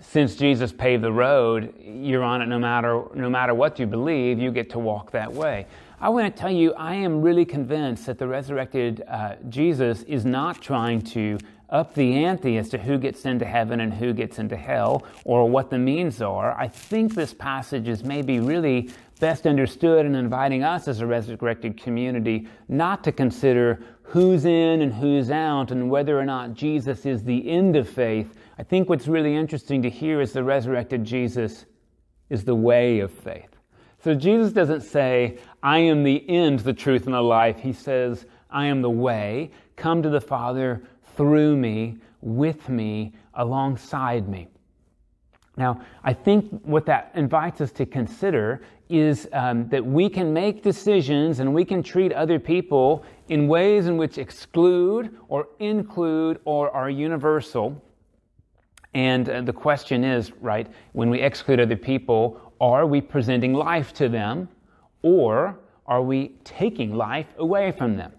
since 0.00 0.35
Jesus 0.35 0.73
paved 0.73 1.04
the 1.04 1.12
road, 1.12 1.75
you're 1.78 2.23
on 2.23 2.40
it 2.42 2.47
no 2.47 2.59
matter, 2.59 3.04
no 3.14 3.28
matter 3.28 3.54
what 3.54 3.78
you 3.78 3.87
believe, 3.87 4.38
you 4.38 4.50
get 4.50 4.71
to 4.71 4.78
walk 4.78 5.11
that 5.11 5.33
way. 5.33 5.66
I 6.02 6.09
want 6.09 6.35
to 6.35 6.40
tell 6.40 6.50
you, 6.50 6.73
I 6.75 6.95
am 6.95 7.21
really 7.21 7.45
convinced 7.45 8.07
that 8.07 8.19
the 8.19 8.26
resurrected 8.26 9.04
uh, 9.07 9.35
Jesus 9.50 10.02
is 10.04 10.25
not 10.25 10.62
trying 10.62 11.02
to 11.02 11.37
up 11.69 11.92
the 11.92 12.25
ante 12.25 12.57
as 12.57 12.71
to 12.71 12.78
who 12.78 12.97
gets 12.97 13.26
into 13.26 13.45
heaven 13.45 13.80
and 13.80 13.92
who 13.92 14.14
gets 14.14 14.38
into 14.38 14.57
hell 14.57 15.04
or 15.26 15.47
what 15.47 15.69
the 15.69 15.76
means 15.76 16.23
are. 16.23 16.59
I 16.59 16.69
think 16.69 17.14
this 17.14 17.35
passage 17.35 17.87
is 17.87 18.02
maybe 18.02 18.40
really 18.40 18.88
best 19.21 19.47
understood 19.47 20.07
in 20.07 20.14
inviting 20.14 20.64
us 20.64 20.88
as 20.88 21.00
a 21.00 21.07
resurrected 21.07 21.76
community 21.76 22.49
not 22.69 23.04
to 23.04 23.12
consider 23.12 23.85
who's 24.02 24.47
in 24.47 24.80
and 24.80 24.95
who's 24.95 25.30
out 25.30 25.71
and 25.71 25.90
whether 25.90 26.19
or 26.19 26.25
not 26.25 26.54
Jesus 26.54 27.04
is 27.04 27.23
the 27.23 27.47
end 27.47 27.76
of 27.76 27.87
faith. 27.87 28.35
I 28.59 28.62
think 28.62 28.88
what's 28.88 29.07
really 29.07 29.37
interesting 29.37 29.83
to 29.83 29.90
hear 29.90 30.23
is 30.23 30.33
the 30.33 30.42
resurrected 30.42 31.04
Jesus 31.04 31.66
is 32.30 32.42
the 32.42 32.54
way 32.54 33.00
of 33.00 33.12
faith. 33.12 33.50
So 34.02 34.14
Jesus 34.14 34.52
doesn't 34.52 34.80
say, 34.80 35.38
I 35.62 35.78
am 35.78 36.02
the 36.04 36.28
end, 36.28 36.61
the 36.61 36.73
truth, 36.73 37.04
and 37.04 37.14
the 37.14 37.21
life. 37.21 37.59
He 37.59 37.73
says, 37.73 38.26
I 38.50 38.66
am 38.66 38.80
the 38.80 38.90
way. 38.90 39.50
Come 39.76 40.02
to 40.02 40.09
the 40.09 40.21
Father 40.21 40.83
through 41.16 41.57
me, 41.57 41.99
with 42.23 42.69
me, 42.69 43.12
alongside 43.35 44.28
me. 44.28 44.49
Now, 45.57 45.83
I 46.02 46.14
think 46.14 46.62
what 46.62 46.87
that 46.87 47.12
invites 47.14 47.61
us 47.61 47.71
to 47.73 47.85
consider 47.85 48.62
is 48.88 49.28
um, 49.33 49.69
that 49.69 49.85
we 49.85 50.09
can 50.09 50.33
make 50.33 50.62
decisions 50.62 51.40
and 51.40 51.52
we 51.52 51.64
can 51.64 51.83
treat 51.83 52.12
other 52.12 52.38
people 52.38 53.04
in 53.28 53.47
ways 53.47 53.87
in 53.87 53.97
which 53.97 54.16
exclude 54.16 55.16
or 55.28 55.49
include 55.59 56.40
or 56.45 56.71
are 56.71 56.88
universal. 56.88 57.80
And 58.95 59.28
uh, 59.28 59.42
the 59.42 59.52
question 59.52 60.02
is, 60.02 60.33
right, 60.40 60.66
when 60.92 61.11
we 61.11 61.21
exclude 61.21 61.61
other 61.61 61.76
people, 61.76 62.50
are 62.61 62.87
we 62.87 63.00
presenting 63.00 63.55
life 63.55 63.93
to 63.95 64.09
them 64.09 64.49
or 65.02 65.59
are 65.87 66.02
we 66.02 66.35
taking 66.45 66.95
life 66.95 67.26
away 67.38 67.73
from 67.73 67.97
them? 67.97 68.12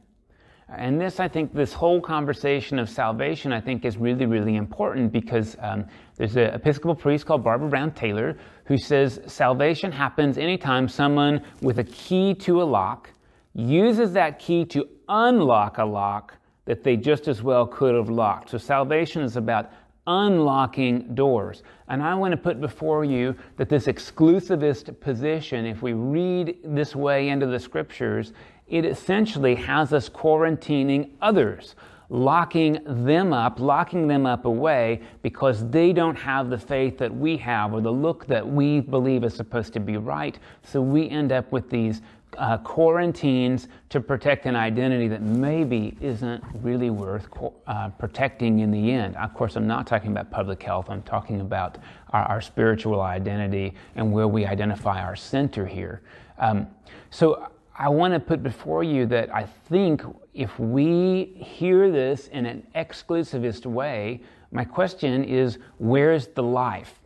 And 0.73 0.99
this, 1.01 1.19
I 1.19 1.27
think, 1.27 1.53
this 1.53 1.73
whole 1.73 1.99
conversation 1.99 2.79
of 2.79 2.89
salvation, 2.89 3.51
I 3.51 3.59
think, 3.59 3.83
is 3.83 3.97
really, 3.97 4.25
really 4.25 4.55
important 4.55 5.11
because 5.11 5.57
um, 5.59 5.85
there's 6.15 6.37
an 6.37 6.53
Episcopal 6.53 6.95
priest 6.95 7.25
called 7.25 7.43
Barbara 7.43 7.69
Brown 7.69 7.91
Taylor 7.91 8.37
who 8.65 8.77
says 8.77 9.19
salvation 9.27 9.91
happens 9.91 10.37
anytime 10.37 10.87
someone 10.87 11.41
with 11.61 11.79
a 11.79 11.83
key 11.83 12.33
to 12.35 12.61
a 12.61 12.63
lock 12.63 13.09
uses 13.53 14.13
that 14.13 14.39
key 14.39 14.63
to 14.65 14.87
unlock 15.09 15.77
a 15.77 15.83
lock 15.83 16.37
that 16.65 16.83
they 16.83 16.95
just 16.95 17.27
as 17.27 17.43
well 17.43 17.67
could 17.67 17.93
have 17.93 18.09
locked. 18.09 18.49
So 18.49 18.57
salvation 18.57 19.23
is 19.23 19.35
about 19.35 19.71
unlocking 20.07 21.13
doors. 21.13 21.63
And 21.87 22.01
I 22.01 22.15
want 22.15 22.31
to 22.31 22.37
put 22.37 22.59
before 22.59 23.05
you 23.05 23.35
that 23.57 23.69
this 23.69 23.87
exclusivist 23.87 24.99
position, 24.99 25.65
if 25.65 25.81
we 25.81 25.93
read 25.93 26.57
this 26.63 26.95
way 26.95 27.29
into 27.29 27.45
the 27.45 27.59
scriptures, 27.59 28.33
it 28.67 28.85
essentially 28.85 29.55
has 29.55 29.93
us 29.93 30.09
quarantining 30.09 31.11
others, 31.21 31.75
locking 32.09 32.79
them 33.05 33.33
up, 33.33 33.59
locking 33.59 34.07
them 34.07 34.25
up 34.25 34.45
away 34.45 35.01
because 35.21 35.69
they 35.69 35.93
don't 35.93 36.15
have 36.15 36.49
the 36.49 36.57
faith 36.57 36.97
that 36.97 37.13
we 37.13 37.37
have 37.37 37.73
or 37.73 37.81
the 37.81 37.91
look 37.91 38.25
that 38.27 38.45
we 38.45 38.79
believe 38.79 39.23
is 39.23 39.33
supposed 39.33 39.73
to 39.73 39.79
be 39.79 39.97
right. 39.97 40.39
So 40.63 40.81
we 40.81 41.09
end 41.09 41.31
up 41.31 41.51
with 41.51 41.69
these 41.69 42.01
uh, 42.37 42.57
quarantines 42.59 43.67
to 43.89 43.99
protect 43.99 44.45
an 44.45 44.55
identity 44.55 45.07
that 45.07 45.21
maybe 45.21 45.97
isn't 46.01 46.43
really 46.61 46.89
worth 46.89 47.27
uh, 47.67 47.89
protecting 47.89 48.59
in 48.59 48.71
the 48.71 48.91
end. 48.91 49.15
Of 49.17 49.33
course, 49.33 49.55
I'm 49.55 49.67
not 49.67 49.87
talking 49.87 50.11
about 50.11 50.31
public 50.31 50.61
health, 50.63 50.89
I'm 50.89 51.03
talking 51.03 51.41
about 51.41 51.77
our, 52.11 52.23
our 52.23 52.41
spiritual 52.41 53.01
identity 53.01 53.73
and 53.95 54.11
where 54.11 54.27
we 54.27 54.45
identify 54.45 55.01
our 55.01 55.15
center 55.15 55.65
here. 55.65 56.01
Um, 56.37 56.67
so 57.09 57.51
I 57.77 57.89
want 57.89 58.13
to 58.13 58.19
put 58.19 58.43
before 58.43 58.83
you 58.83 59.05
that 59.07 59.33
I 59.33 59.43
think 59.43 60.03
if 60.33 60.57
we 60.59 61.33
hear 61.37 61.91
this 61.91 62.27
in 62.27 62.45
an 62.45 62.65
exclusivist 62.75 63.65
way, 63.65 64.21
my 64.51 64.63
question 64.63 65.23
is 65.23 65.57
where's 65.77 66.27
the 66.27 66.43
life? 66.43 66.99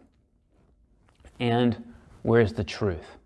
And 1.40 1.94
where's 2.24 2.54
the 2.54 2.64
truth? 2.64 3.18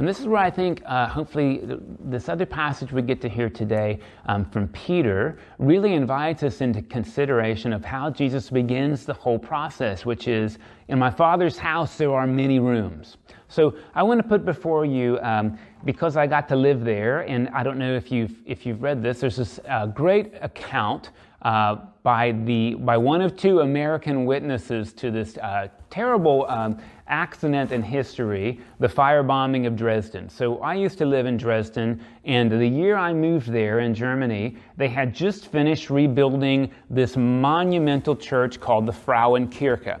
And 0.00 0.08
this 0.08 0.18
is 0.18 0.26
where 0.26 0.40
I 0.40 0.48
think, 0.48 0.82
uh, 0.86 1.06
hopefully, 1.08 1.60
this 1.62 2.30
other 2.30 2.46
passage 2.46 2.90
we 2.90 3.02
get 3.02 3.20
to 3.20 3.28
hear 3.28 3.50
today 3.50 3.98
um, 4.24 4.46
from 4.46 4.66
Peter 4.68 5.38
really 5.58 5.92
invites 5.92 6.42
us 6.42 6.62
into 6.62 6.80
consideration 6.80 7.74
of 7.74 7.84
how 7.84 8.08
Jesus 8.08 8.48
begins 8.48 9.04
the 9.04 9.12
whole 9.12 9.38
process, 9.38 10.06
which 10.06 10.26
is 10.26 10.56
In 10.88 10.98
my 10.98 11.10
Father's 11.10 11.58
house 11.58 11.98
there 11.98 12.14
are 12.14 12.26
many 12.26 12.60
rooms. 12.60 13.18
So 13.48 13.74
I 13.94 14.02
want 14.02 14.22
to 14.22 14.26
put 14.26 14.46
before 14.46 14.86
you, 14.86 15.18
um, 15.20 15.58
because 15.84 16.16
I 16.16 16.26
got 16.26 16.48
to 16.48 16.56
live 16.56 16.82
there, 16.82 17.20
and 17.28 17.50
I 17.50 17.62
don't 17.62 17.76
know 17.76 17.94
if 17.94 18.10
you've, 18.10 18.38
if 18.46 18.64
you've 18.64 18.82
read 18.82 19.02
this, 19.02 19.20
there's 19.20 19.36
this 19.36 19.60
uh, 19.68 19.84
great 19.84 20.32
account 20.40 21.10
uh, 21.42 21.76
by, 22.02 22.32
the, 22.32 22.74
by 22.74 22.96
one 22.96 23.20
of 23.20 23.36
two 23.36 23.60
American 23.60 24.24
witnesses 24.24 24.92
to 24.94 25.10
this 25.10 25.36
uh, 25.38 25.68
terrible 25.90 26.46
um, 26.48 26.78
accident 27.08 27.72
in 27.72 27.82
history, 27.82 28.60
the 28.78 28.88
firebombing 28.88 29.66
of 29.66 29.76
Dresden. 29.76 30.28
So 30.28 30.58
I 30.60 30.74
used 30.74 30.96
to 30.98 31.06
live 31.06 31.26
in 31.26 31.36
Dresden, 31.36 32.02
and 32.24 32.50
the 32.50 32.66
year 32.66 32.96
I 32.96 33.12
moved 33.12 33.48
there 33.48 33.80
in 33.80 33.94
Germany, 33.94 34.56
they 34.76 34.88
had 34.88 35.14
just 35.14 35.48
finished 35.48 35.90
rebuilding 35.90 36.70
this 36.88 37.16
monumental 37.16 38.16
church 38.16 38.60
called 38.60 38.86
the 38.86 38.92
Frauenkirche. 38.92 40.00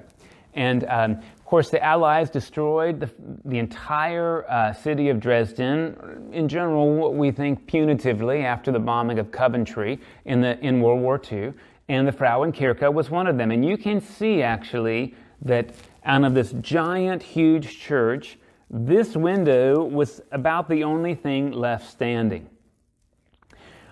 And 0.54 0.84
um, 0.88 1.20
course, 1.50 1.68
the 1.68 1.82
Allies 1.84 2.30
destroyed 2.30 3.00
the, 3.00 3.10
the 3.44 3.58
entire 3.58 4.48
uh, 4.48 4.72
city 4.72 5.08
of 5.08 5.18
Dresden, 5.18 6.30
in 6.32 6.48
general, 6.48 6.94
what 6.94 7.14
we 7.14 7.32
think 7.32 7.66
punitively 7.66 8.44
after 8.44 8.70
the 8.70 8.78
bombing 8.78 9.18
of 9.18 9.32
Coventry 9.32 9.98
in, 10.26 10.40
the, 10.40 10.58
in 10.60 10.80
World 10.80 11.00
War 11.00 11.20
II. 11.30 11.52
And 11.88 12.06
the 12.06 12.12
Frauenkirche 12.12 12.92
was 12.94 13.10
one 13.10 13.26
of 13.26 13.36
them. 13.36 13.50
And 13.50 13.64
you 13.64 13.76
can 13.76 14.00
see 14.00 14.42
actually 14.42 15.16
that 15.42 15.74
out 16.04 16.22
of 16.22 16.34
this 16.34 16.52
giant, 16.60 17.20
huge 17.20 17.80
church, 17.80 18.38
this 18.70 19.16
window 19.16 19.82
was 19.82 20.20
about 20.30 20.68
the 20.68 20.84
only 20.84 21.16
thing 21.16 21.50
left 21.50 21.90
standing. 21.90 22.48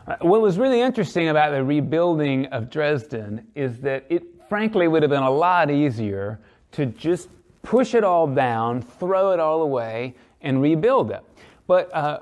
Uh, 0.07 0.15
what 0.21 0.41
was 0.41 0.59
really 0.59 0.81
interesting 0.81 1.29
about 1.29 1.51
the 1.51 1.65
rebuilding 1.65 2.47
of 2.47 2.71
Dresden 2.71 3.49
is 3.57 3.81
that 3.81 4.05
it 4.09 4.23
frankly 4.49 4.87
would 4.87 5.03
have 5.03 5.11
been 5.11 5.25
a 5.25 5.31
lot 5.31 5.73
easier 5.73 6.39
to 6.71 6.87
just 6.87 7.29
push 7.63 7.95
it 7.95 8.05
all 8.05 8.27
down, 8.27 8.83
throw 8.83 9.33
it 9.33 9.41
all 9.41 9.63
away, 9.63 10.15
and 10.41 10.63
rebuild 10.63 11.11
it. 11.11 11.23
But 11.67 11.95
uh, 11.95 12.21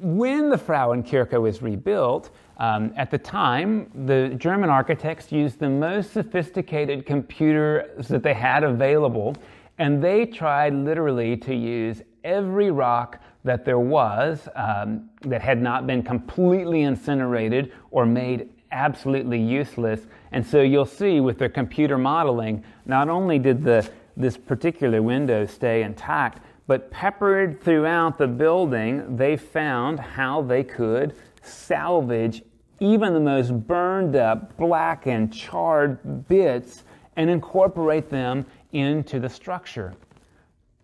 when 0.00 0.50
the 0.50 0.56
Frauenkirche 0.56 1.40
was 1.40 1.62
rebuilt, 1.62 2.30
um, 2.58 2.92
at 2.96 3.10
the 3.10 3.18
time, 3.18 3.90
the 4.06 4.34
German 4.36 4.70
architects 4.70 5.32
used 5.32 5.58
the 5.58 5.68
most 5.68 6.12
sophisticated 6.12 7.04
computers 7.04 8.08
that 8.08 8.22
they 8.22 8.34
had 8.34 8.62
available, 8.62 9.36
and 9.78 10.02
they 10.02 10.24
tried 10.24 10.72
literally 10.72 11.36
to 11.36 11.54
use 11.54 12.02
every 12.22 12.70
rock 12.70 13.20
that 13.44 13.64
there 13.64 13.78
was 13.78 14.48
um, 14.54 15.08
that 15.22 15.42
had 15.42 15.60
not 15.60 15.86
been 15.86 16.02
completely 16.02 16.82
incinerated 16.82 17.72
or 17.90 18.06
made 18.06 18.48
absolutely 18.72 19.40
useless. 19.40 20.06
And 20.32 20.44
so 20.44 20.62
you'll 20.62 20.86
see 20.86 21.20
with 21.20 21.38
their 21.38 21.48
computer 21.48 21.98
modeling, 21.98 22.64
not 22.86 23.08
only 23.08 23.38
did 23.38 23.62
the, 23.62 23.88
this 24.16 24.36
particular 24.36 25.02
window 25.02 25.46
stay 25.46 25.82
intact, 25.82 26.40
but 26.66 26.90
peppered 26.90 27.60
throughout 27.62 28.18
the 28.18 28.26
building, 28.26 29.16
they 29.16 29.36
found 29.36 30.00
how 30.00 30.42
they 30.42 30.64
could 30.64 31.14
salvage 31.42 32.42
even 32.80 33.14
the 33.14 33.20
most 33.20 33.52
burned 33.66 34.16
up, 34.16 34.56
black 34.56 35.06
and 35.06 35.32
charred 35.32 36.26
bits 36.28 36.84
and 37.16 37.30
incorporate 37.30 38.10
them 38.10 38.44
into 38.72 39.20
the 39.20 39.28
structure. 39.28 39.94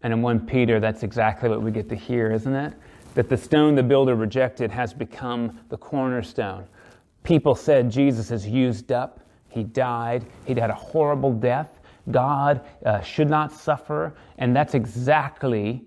And 0.03 0.13
in 0.13 0.23
1 0.23 0.47
Peter, 0.47 0.81
that's 0.81 1.03
exactly 1.03 1.49
what 1.49 1.63
we 1.63 1.71
get 1.71 1.89
to 1.89 1.97
hear, 1.97 2.31
isn't 2.31 2.55
it? 2.55 2.75
That 3.15 3.29
the 3.29 3.37
stone 3.37 3.75
the 3.75 3.83
builder 3.83 4.15
rejected 4.15 4.71
has 4.71 4.95
become 4.95 5.59
the 5.69 5.77
cornerstone. 5.77 6.65
People 7.23 7.55
said 7.55 7.91
Jesus 7.91 8.31
is 8.31 8.47
used 8.47 8.93
up, 8.93 9.21
he 9.49 9.65
died, 9.65 10.25
he'd 10.47 10.59
had 10.59 10.71
a 10.71 10.75
horrible 10.75 11.33
death. 11.33 11.80
God 12.11 12.63
uh, 12.85 13.01
should 13.01 13.29
not 13.29 13.53
suffer, 13.53 14.15
and 14.39 14.55
that's 14.55 14.75
exactly 14.75 15.85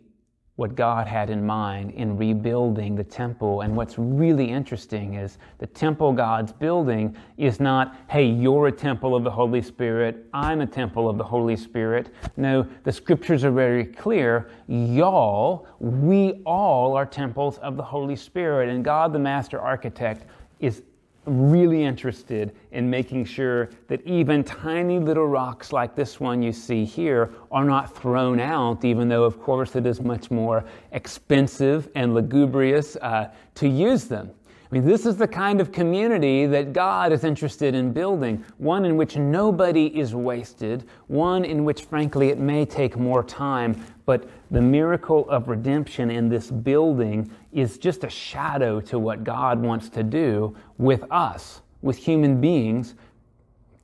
what 0.55 0.75
God 0.75 1.07
had 1.07 1.31
in 1.31 1.43
mind 1.43 1.91
in 1.91 2.15
rebuilding 2.15 2.95
the 2.95 3.03
temple. 3.03 3.61
And 3.61 3.75
what's 3.75 3.97
really 3.97 4.45
interesting 4.45 5.15
is 5.15 5.39
the 5.57 5.65
temple 5.65 6.13
God's 6.13 6.53
building 6.53 7.15
is 7.37 7.59
not, 7.59 7.97
hey, 8.07 8.25
you're 8.25 8.67
a 8.67 8.71
temple 8.71 9.15
of 9.15 9.23
the 9.23 9.31
Holy 9.31 9.63
Spirit, 9.63 10.27
I'm 10.31 10.61
a 10.61 10.67
temple 10.67 11.09
of 11.09 11.17
the 11.17 11.23
Holy 11.23 11.55
Spirit. 11.57 12.13
No, 12.37 12.67
the 12.83 12.91
scriptures 12.91 13.43
are 13.43 13.51
very 13.51 13.85
clear. 13.85 14.51
Y'all, 14.67 15.67
we 15.79 16.43
all 16.45 16.95
are 16.95 17.05
temples 17.05 17.57
of 17.57 17.75
the 17.75 17.83
Holy 17.83 18.15
Spirit. 18.15 18.69
And 18.69 18.85
God, 18.85 19.11
the 19.11 19.19
master 19.19 19.59
architect, 19.59 20.27
is 20.59 20.83
really 21.25 21.83
interested 21.83 22.55
in 22.71 22.89
making 22.89 23.25
sure 23.25 23.69
that 23.87 24.05
even 24.05 24.43
tiny 24.43 24.99
little 24.99 25.27
rocks 25.27 25.71
like 25.71 25.95
this 25.95 26.19
one 26.19 26.41
you 26.41 26.51
see 26.51 26.85
here 26.85 27.31
are 27.51 27.63
not 27.63 27.95
thrown 27.95 28.39
out, 28.39 28.83
even 28.83 29.07
though, 29.07 29.23
of 29.23 29.41
course, 29.41 29.75
it 29.75 29.85
is 29.85 30.01
much 30.01 30.29
more 30.31 30.65
expensive 30.91 31.89
and 31.95 32.13
lugubrious 32.13 32.95
uh, 32.97 33.29
to 33.55 33.67
use 33.67 34.05
them. 34.05 34.31
I 34.73 34.77
mean, 34.77 34.85
this 34.85 35.05
is 35.05 35.17
the 35.17 35.27
kind 35.27 35.61
of 35.61 35.71
community 35.71 36.47
that 36.47 36.73
God 36.73 37.13
is 37.13 37.23
interested 37.23 37.75
in 37.75 37.93
building, 37.93 38.43
one 38.57 38.85
in 38.85 38.97
which 38.97 39.15
nobody 39.15 39.85
is 39.95 40.15
wasted, 40.15 40.85
one 41.05 41.45
in 41.45 41.63
which, 41.63 41.83
frankly, 41.83 42.29
it 42.29 42.39
may 42.39 42.65
take 42.65 42.97
more 42.97 43.23
time, 43.23 43.85
but 44.07 44.27
the 44.49 44.61
miracle 44.61 45.29
of 45.29 45.47
redemption 45.47 46.09
in 46.09 46.27
this 46.27 46.49
building 46.49 47.29
is 47.51 47.77
just 47.77 48.03
a 48.03 48.09
shadow 48.09 48.81
to 48.81 48.97
what 48.97 49.23
God 49.23 49.61
wants 49.61 49.89
to 49.89 50.01
do 50.01 50.57
with 50.79 51.03
us, 51.11 51.61
with 51.83 51.95
human 51.95 52.41
beings, 52.41 52.95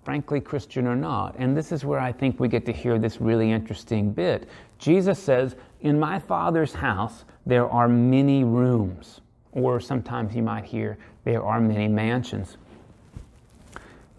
frankly, 0.04 0.42
Christian 0.42 0.88
or 0.88 0.96
not. 0.96 1.36
And 1.38 1.56
this 1.56 1.72
is 1.72 1.86
where 1.86 2.00
I 2.00 2.12
think 2.12 2.40
we 2.40 2.48
get 2.48 2.66
to 2.66 2.74
hear 2.74 2.98
this 2.98 3.22
really 3.22 3.52
interesting 3.52 4.12
bit. 4.12 4.50
Jesus 4.80 5.20
says, 5.20 5.56
In 5.82 6.00
my 6.00 6.18
Father's 6.18 6.74
house, 6.74 7.26
there 7.46 7.70
are 7.70 7.88
many 7.88 8.44
rooms. 8.44 9.22
Or 9.52 9.80
sometimes 9.80 10.36
you 10.36 10.44
might 10.44 10.66
hear, 10.66 10.98
there 11.24 11.44
are 11.44 11.60
many 11.60 11.88
mansions. 11.88 12.58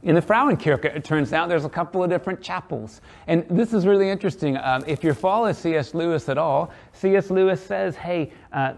In 0.03 0.15
the 0.15 0.23
Frauenkirche, 0.23 0.87
it 0.87 1.05
turns 1.05 1.35
out 1.35 1.49
there's 1.49 1.67
a 1.67 1.71
couple 1.71 2.03
of 2.03 2.09
different 2.09 2.41
chapels. 2.41 3.03
And 3.27 3.45
this 3.51 3.75
is 3.75 3.87
really 3.87 4.09
interesting. 4.09 4.57
Um, 4.57 4.83
if 4.87 5.05
you 5.05 5.13
follow 5.13 5.53
C.S. 5.53 5.93
Lewis 5.93 6.29
at 6.31 6.39
all, 6.39 6.73
C.S. 6.95 7.31
Lewis 7.31 7.63
says, 7.63 7.97
hey, 7.97 8.33
uh, 8.53 8.75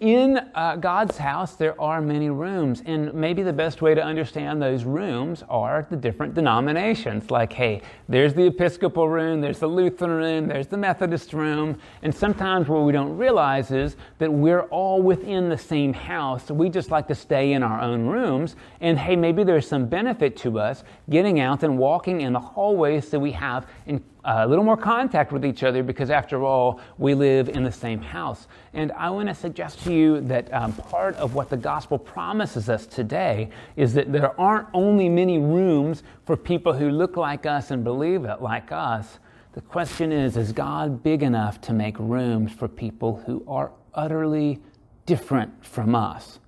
in 0.00 0.38
uh, 0.54 0.76
God's 0.76 1.18
house, 1.18 1.56
there 1.56 1.78
are 1.80 2.00
many 2.00 2.30
rooms, 2.30 2.84
and 2.86 3.12
maybe 3.12 3.42
the 3.42 3.52
best 3.52 3.82
way 3.82 3.96
to 3.96 4.02
understand 4.02 4.62
those 4.62 4.84
rooms 4.84 5.42
are 5.48 5.88
the 5.90 5.96
different 5.96 6.34
denominations. 6.34 7.32
Like, 7.32 7.52
hey, 7.52 7.82
there's 8.08 8.32
the 8.32 8.46
Episcopal 8.46 9.08
room, 9.08 9.40
there's 9.40 9.58
the 9.58 9.66
Lutheran 9.66 10.12
room, 10.12 10.46
there's 10.46 10.68
the 10.68 10.76
Methodist 10.76 11.32
room, 11.32 11.80
and 12.02 12.14
sometimes 12.14 12.68
what 12.68 12.84
we 12.84 12.92
don't 12.92 13.16
realize 13.16 13.72
is 13.72 13.96
that 14.18 14.32
we're 14.32 14.62
all 14.62 15.02
within 15.02 15.48
the 15.48 15.58
same 15.58 15.92
house. 15.92 16.48
We 16.48 16.68
just 16.68 16.92
like 16.92 17.08
to 17.08 17.14
stay 17.16 17.52
in 17.52 17.64
our 17.64 17.80
own 17.80 18.06
rooms, 18.06 18.54
and 18.80 18.96
hey, 18.96 19.16
maybe 19.16 19.42
there's 19.42 19.66
some 19.66 19.86
benefit 19.86 20.36
to 20.38 20.60
us 20.60 20.84
getting 21.10 21.40
out 21.40 21.64
and 21.64 21.76
walking 21.76 22.20
in 22.20 22.32
the 22.32 22.40
hallways 22.40 23.10
that 23.10 23.18
we 23.18 23.32
have 23.32 23.66
in 23.86 24.04
a 24.24 24.46
little 24.46 24.64
more 24.64 24.76
contact 24.76 25.32
with 25.32 25.44
each 25.44 25.62
other 25.62 25.82
because, 25.82 26.10
after 26.10 26.44
all, 26.44 26.80
we 26.98 27.14
live 27.14 27.48
in 27.48 27.62
the 27.62 27.72
same 27.72 28.00
house. 28.00 28.46
And 28.74 28.92
I 28.92 29.10
want 29.10 29.28
to 29.28 29.34
suggest 29.34 29.82
to 29.84 29.92
you 29.92 30.20
that 30.22 30.52
um, 30.52 30.72
part 30.72 31.16
of 31.16 31.34
what 31.34 31.48
the 31.48 31.56
gospel 31.56 31.98
promises 31.98 32.68
us 32.68 32.86
today 32.86 33.50
is 33.76 33.94
that 33.94 34.12
there 34.12 34.38
aren't 34.40 34.68
only 34.74 35.08
many 35.08 35.38
rooms 35.38 36.02
for 36.26 36.36
people 36.36 36.72
who 36.72 36.90
look 36.90 37.16
like 37.16 37.46
us 37.46 37.70
and 37.70 37.84
believe 37.84 38.24
it 38.24 38.42
like 38.42 38.72
us. 38.72 39.18
The 39.52 39.62
question 39.62 40.12
is 40.12 40.36
is 40.36 40.52
God 40.52 41.02
big 41.02 41.22
enough 41.22 41.60
to 41.62 41.72
make 41.72 41.98
rooms 41.98 42.52
for 42.52 42.68
people 42.68 43.22
who 43.26 43.44
are 43.48 43.72
utterly 43.94 44.60
different 45.06 45.64
from 45.64 45.94
us? 45.94 46.38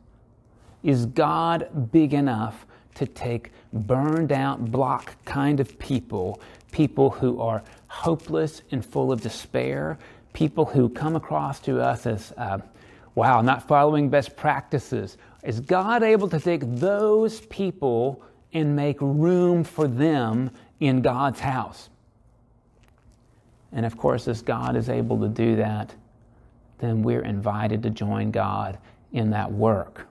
Is 0.83 1.07
God 1.07 1.91
big 1.93 2.15
enough 2.15 2.67
to 2.95 3.07
take 3.07 3.53
burned 3.73 4.33
out 4.33 4.71
block 4.71 5.17
kind 5.25 5.61
of 5.61 5.79
people 5.79 6.41
people 6.71 7.11
who 7.11 7.41
are 7.41 7.63
hopeless 7.89 8.63
and 8.71 8.85
full 8.85 9.13
of 9.13 9.21
despair, 9.21 9.99
people 10.33 10.65
who 10.65 10.89
come 10.89 11.17
across 11.17 11.61
to 11.61 11.81
us 11.81 12.07
as, 12.07 12.33
uh, 12.37 12.59
wow, 13.15 13.41
not 13.41 13.67
following 13.67 14.09
best 14.09 14.37
practices. 14.37 15.17
Is 15.43 15.61
God 15.61 16.03
able 16.03 16.29
to 16.29 16.39
take 16.39 16.63
those 16.65 17.41
people 17.43 18.23
and 18.53 18.77
make 18.77 19.01
room 19.01 19.65
for 19.65 19.89
them 19.89 20.51
in 20.81 21.03
God's 21.03 21.41
house? 21.41 21.89
And 23.73 23.87
of 23.87 23.97
course, 23.97 24.29
as 24.29 24.43
God 24.43 24.77
is 24.77 24.89
able 24.89 25.21
to 25.21 25.29
do 25.29 25.57
that, 25.57 25.95
then 26.79 27.03
we're 27.03 27.25
invited 27.25 27.83
to 27.85 27.91
join 27.91 28.31
God 28.31 28.79
in 29.13 29.31
that 29.31 29.53
work. 29.53 30.07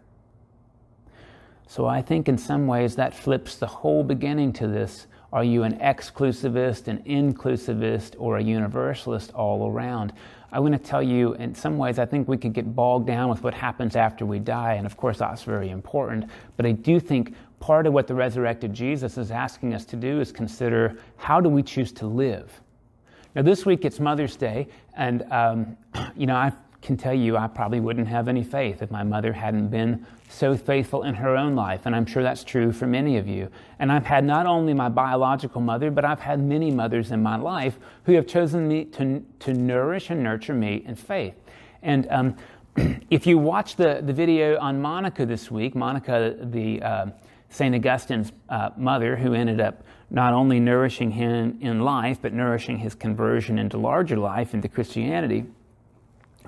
So 1.67 1.85
I 1.85 2.01
think 2.01 2.27
in 2.27 2.37
some 2.37 2.67
ways 2.67 2.95
that 2.95 3.13
flips 3.13 3.55
the 3.55 3.67
whole 3.67 4.03
beginning 4.03 4.53
to 4.53 4.67
this 4.67 5.07
are 5.31 5.43
you 5.43 5.63
an 5.63 5.77
exclusivist, 5.79 6.87
an 6.87 7.03
inclusivist, 7.03 8.15
or 8.17 8.37
a 8.37 8.43
universalist 8.43 9.31
all 9.33 9.69
around? 9.69 10.13
I 10.51 10.59
want 10.59 10.73
to 10.73 10.79
tell 10.79 11.03
you, 11.03 11.33
in 11.35 11.53
some 11.53 11.77
ways, 11.77 11.99
I 11.99 12.05
think 12.05 12.27
we 12.27 12.37
could 12.37 12.53
get 12.53 12.75
bogged 12.75 13.05
down 13.05 13.29
with 13.29 13.43
what 13.43 13.53
happens 13.53 13.95
after 13.95 14.25
we 14.25 14.39
die, 14.39 14.73
and 14.73 14.87
of 14.87 14.97
course, 14.97 15.19
that's 15.19 15.43
very 15.43 15.69
important. 15.69 16.25
But 16.57 16.65
I 16.65 16.71
do 16.71 16.99
think 16.99 17.35
part 17.59 17.85
of 17.85 17.93
what 17.93 18.07
the 18.07 18.15
resurrected 18.15 18.73
Jesus 18.73 19.17
is 19.17 19.29
asking 19.29 19.75
us 19.75 19.85
to 19.85 19.95
do 19.95 20.19
is 20.19 20.31
consider 20.31 20.97
how 21.17 21.39
do 21.39 21.49
we 21.49 21.61
choose 21.61 21.91
to 21.93 22.07
live? 22.07 22.61
Now, 23.35 23.43
this 23.43 23.65
week 23.65 23.85
it's 23.85 23.99
Mother's 23.99 24.35
Day, 24.35 24.67
and 24.95 25.23
um, 25.31 25.77
you 26.15 26.25
know, 26.25 26.35
I 26.35 26.51
can 26.81 26.97
tell 26.97 27.13
you 27.13 27.35
I 27.35 27.47
probably 27.47 27.79
wouldn't 27.79 28.07
have 28.07 28.27
any 28.27 28.43
faith 28.43 28.81
if 28.81 28.89
my 28.89 29.03
mother 29.03 29.33
hadn't 29.33 29.67
been 29.67 30.05
so 30.29 30.55
faithful 30.55 31.03
in 31.03 31.15
her 31.15 31.35
own 31.35 31.55
life, 31.55 31.85
and 31.85 31.95
I'm 31.95 32.05
sure 32.05 32.23
that's 32.23 32.43
true 32.43 32.71
for 32.71 32.87
many 32.87 33.17
of 33.17 33.27
you. 33.27 33.49
And 33.79 33.91
I've 33.91 34.05
had 34.05 34.23
not 34.23 34.45
only 34.45 34.73
my 34.73 34.87
biological 34.87 35.59
mother, 35.59 35.91
but 35.91 36.05
I've 36.05 36.19
had 36.19 36.39
many 36.39 36.71
mothers 36.71 37.11
in 37.11 37.21
my 37.21 37.35
life 37.35 37.79
who 38.03 38.13
have 38.13 38.27
chosen 38.27 38.67
me 38.67 38.85
to, 38.85 39.23
to 39.39 39.53
nourish 39.53 40.09
and 40.09 40.23
nurture 40.23 40.53
me 40.53 40.83
in 40.85 40.95
faith. 40.95 41.33
And 41.81 42.07
um, 42.09 42.37
if 43.09 43.25
you 43.25 43.37
watch 43.37 43.75
the, 43.75 44.01
the 44.03 44.13
video 44.13 44.57
on 44.59 44.81
Monica 44.81 45.25
this 45.25 45.49
week, 45.51 45.75
Monica, 45.75 46.35
the 46.39 46.81
uh, 46.81 47.05
St. 47.49 47.73
Augustine's 47.75 48.31
uh, 48.49 48.69
mother, 48.77 49.15
who 49.15 49.33
ended 49.33 49.59
up 49.59 49.83
not 50.11 50.33
only 50.33 50.59
nourishing 50.59 51.11
him 51.11 51.57
in 51.61 51.81
life, 51.81 52.19
but 52.21 52.33
nourishing 52.33 52.77
his 52.77 52.95
conversion 52.95 53.59
into 53.59 53.77
larger 53.77 54.17
life, 54.17 54.53
into 54.53 54.67
Christianity 54.67 55.45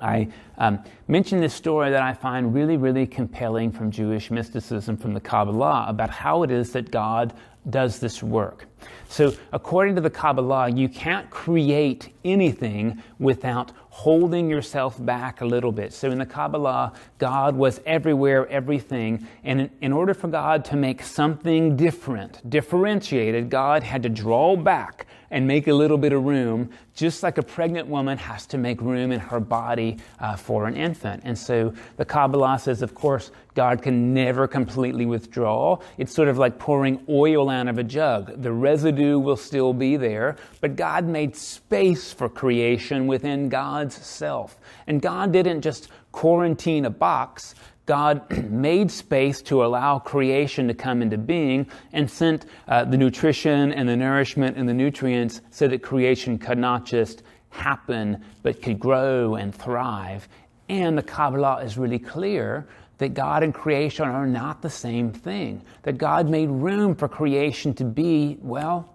I 0.02 0.28
um, 0.58 0.82
mentioned 1.08 1.42
this 1.42 1.54
story 1.54 1.90
that 1.90 2.02
I 2.02 2.12
find 2.12 2.52
really, 2.52 2.76
really 2.76 3.06
compelling 3.06 3.70
from 3.70 3.90
Jewish 3.90 4.30
mysticism, 4.30 4.96
from 4.96 5.14
the 5.14 5.20
Kabbalah, 5.20 5.86
about 5.88 6.10
how 6.10 6.42
it 6.42 6.50
is 6.50 6.72
that 6.72 6.90
God 6.90 7.32
does 7.70 8.00
this 8.00 8.22
work. 8.22 8.66
So, 9.08 9.32
according 9.52 9.94
to 9.94 10.00
the 10.00 10.10
Kabbalah, 10.10 10.70
you 10.70 10.88
can't 10.88 11.30
create 11.30 12.12
anything 12.24 13.00
without 13.20 13.70
holding 13.90 14.50
yourself 14.50 15.04
back 15.04 15.42
a 15.42 15.44
little 15.44 15.70
bit. 15.70 15.92
So, 15.92 16.10
in 16.10 16.18
the 16.18 16.26
Kabbalah, 16.26 16.92
God 17.18 17.54
was 17.54 17.80
everywhere, 17.86 18.48
everything. 18.48 19.26
And 19.44 19.60
in, 19.60 19.70
in 19.80 19.92
order 19.92 20.14
for 20.14 20.28
God 20.28 20.64
to 20.66 20.76
make 20.76 21.02
something 21.02 21.76
different, 21.76 22.48
differentiated, 22.50 23.50
God 23.50 23.84
had 23.84 24.02
to 24.02 24.08
draw 24.08 24.56
back 24.56 25.06
and 25.32 25.46
make 25.46 25.66
a 25.66 25.72
little 25.72 25.98
bit 25.98 26.12
of 26.12 26.22
room, 26.22 26.70
just 26.94 27.22
like 27.22 27.38
a 27.38 27.42
pregnant 27.42 27.88
woman 27.88 28.18
has 28.18 28.46
to 28.46 28.58
make 28.58 28.80
room 28.80 29.10
in 29.10 29.18
her 29.18 29.40
body 29.40 29.96
uh, 30.20 30.36
for 30.36 30.66
an 30.66 30.76
infant. 30.76 31.22
And 31.24 31.36
so 31.36 31.72
the 31.96 32.04
Kabbalah 32.04 32.58
says, 32.58 32.82
of 32.82 32.94
course, 32.94 33.32
God 33.54 33.82
can 33.82 34.12
never 34.14 34.46
completely 34.46 35.06
withdraw. 35.06 35.78
It's 35.96 36.14
sort 36.14 36.28
of 36.28 36.36
like 36.36 36.58
pouring 36.58 37.04
oil 37.08 37.48
out 37.48 37.66
of 37.66 37.78
a 37.78 37.82
jug. 37.82 38.42
The 38.42 38.52
residue 38.52 39.18
will 39.18 39.36
still 39.36 39.72
be 39.72 39.96
there, 39.96 40.36
but 40.60 40.76
God 40.76 41.06
made 41.06 41.34
space 41.34 42.12
for 42.12 42.28
creation 42.28 43.06
within 43.06 43.48
God's 43.48 43.94
self. 43.94 44.58
And 44.86 45.00
God 45.00 45.32
didn't 45.32 45.62
just 45.62 45.88
quarantine 46.12 46.84
a 46.84 46.90
box. 46.90 47.54
God 47.86 48.22
made 48.50 48.90
space 48.90 49.42
to 49.42 49.64
allow 49.64 49.98
creation 49.98 50.68
to 50.68 50.74
come 50.74 51.02
into 51.02 51.18
being 51.18 51.66
and 51.92 52.10
sent 52.10 52.46
uh, 52.68 52.84
the 52.84 52.96
nutrition 52.96 53.72
and 53.72 53.88
the 53.88 53.96
nourishment 53.96 54.56
and 54.56 54.68
the 54.68 54.74
nutrients 54.74 55.40
so 55.50 55.68
that 55.68 55.82
creation 55.82 56.38
could 56.38 56.58
not 56.58 56.84
just 56.84 57.22
happen, 57.50 58.24
but 58.42 58.62
could 58.62 58.78
grow 58.78 59.34
and 59.34 59.54
thrive. 59.54 60.28
And 60.68 60.96
the 60.96 61.02
Kabbalah 61.02 61.62
is 61.62 61.76
really 61.76 61.98
clear 61.98 62.66
that 62.98 63.14
God 63.14 63.42
and 63.42 63.52
creation 63.52 64.06
are 64.06 64.26
not 64.26 64.62
the 64.62 64.70
same 64.70 65.12
thing, 65.12 65.62
that 65.82 65.98
God 65.98 66.28
made 66.28 66.48
room 66.48 66.94
for 66.94 67.08
creation 67.08 67.74
to 67.74 67.84
be, 67.84 68.38
well, 68.40 68.94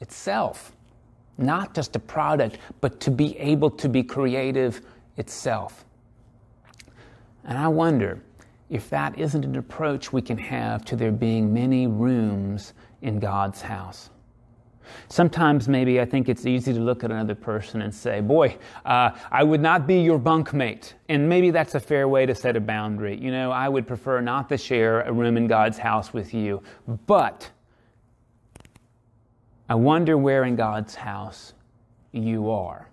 itself. 0.00 0.72
Not 1.36 1.74
just 1.74 1.96
a 1.96 1.98
product, 1.98 2.58
but 2.80 3.00
to 3.00 3.10
be 3.10 3.36
able 3.38 3.70
to 3.72 3.88
be 3.88 4.04
creative 4.04 4.82
itself. 5.16 5.84
And 7.44 7.58
I 7.58 7.68
wonder 7.68 8.22
if 8.70 8.88
that 8.90 9.18
isn't 9.18 9.44
an 9.44 9.56
approach 9.56 10.12
we 10.12 10.22
can 10.22 10.38
have 10.38 10.84
to 10.86 10.96
there 10.96 11.12
being 11.12 11.52
many 11.52 11.86
rooms 11.86 12.72
in 13.02 13.18
God's 13.18 13.60
house. 13.60 14.10
Sometimes 15.08 15.68
maybe 15.68 16.00
I 16.00 16.04
think 16.04 16.28
it's 16.28 16.46
easy 16.46 16.72
to 16.72 16.80
look 16.80 17.04
at 17.04 17.10
another 17.10 17.34
person 17.34 17.82
and 17.82 17.94
say, 17.94 18.20
Boy, 18.20 18.56
uh, 18.84 19.10
I 19.30 19.42
would 19.42 19.60
not 19.60 19.86
be 19.86 20.00
your 20.00 20.18
bunkmate. 20.18 20.94
And 21.08 21.28
maybe 21.28 21.50
that's 21.50 21.74
a 21.74 21.80
fair 21.80 22.08
way 22.08 22.26
to 22.26 22.34
set 22.34 22.56
a 22.56 22.60
boundary. 22.60 23.16
You 23.16 23.30
know, 23.30 23.50
I 23.50 23.68
would 23.68 23.86
prefer 23.86 24.20
not 24.20 24.48
to 24.50 24.58
share 24.58 25.02
a 25.02 25.12
room 25.12 25.36
in 25.36 25.46
God's 25.46 25.78
house 25.78 26.12
with 26.12 26.34
you. 26.34 26.62
But 27.06 27.50
I 29.68 29.74
wonder 29.74 30.18
where 30.18 30.44
in 30.44 30.56
God's 30.56 30.94
house 30.94 31.54
you 32.12 32.50
are. 32.50 32.88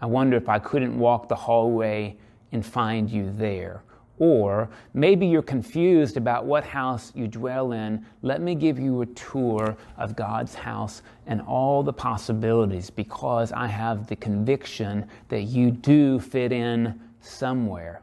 I 0.00 0.06
wonder 0.06 0.36
if 0.36 0.48
I 0.48 0.58
couldn't 0.60 0.96
walk 0.96 1.28
the 1.28 1.34
hallway 1.34 2.16
and 2.52 2.64
find 2.64 3.10
you 3.10 3.32
there. 3.36 3.82
Or 4.18 4.68
maybe 4.94 5.26
you're 5.26 5.42
confused 5.42 6.16
about 6.16 6.44
what 6.44 6.64
house 6.64 7.12
you 7.14 7.28
dwell 7.28 7.72
in. 7.72 8.04
Let 8.22 8.40
me 8.42 8.54
give 8.54 8.78
you 8.78 9.02
a 9.02 9.06
tour 9.06 9.76
of 9.96 10.16
God's 10.16 10.54
house 10.54 11.02
and 11.26 11.40
all 11.42 11.82
the 11.82 11.92
possibilities 11.92 12.90
because 12.90 13.52
I 13.52 13.68
have 13.68 14.08
the 14.08 14.16
conviction 14.16 15.06
that 15.28 15.42
you 15.42 15.70
do 15.70 16.18
fit 16.18 16.50
in 16.50 16.98
somewhere. 17.20 18.02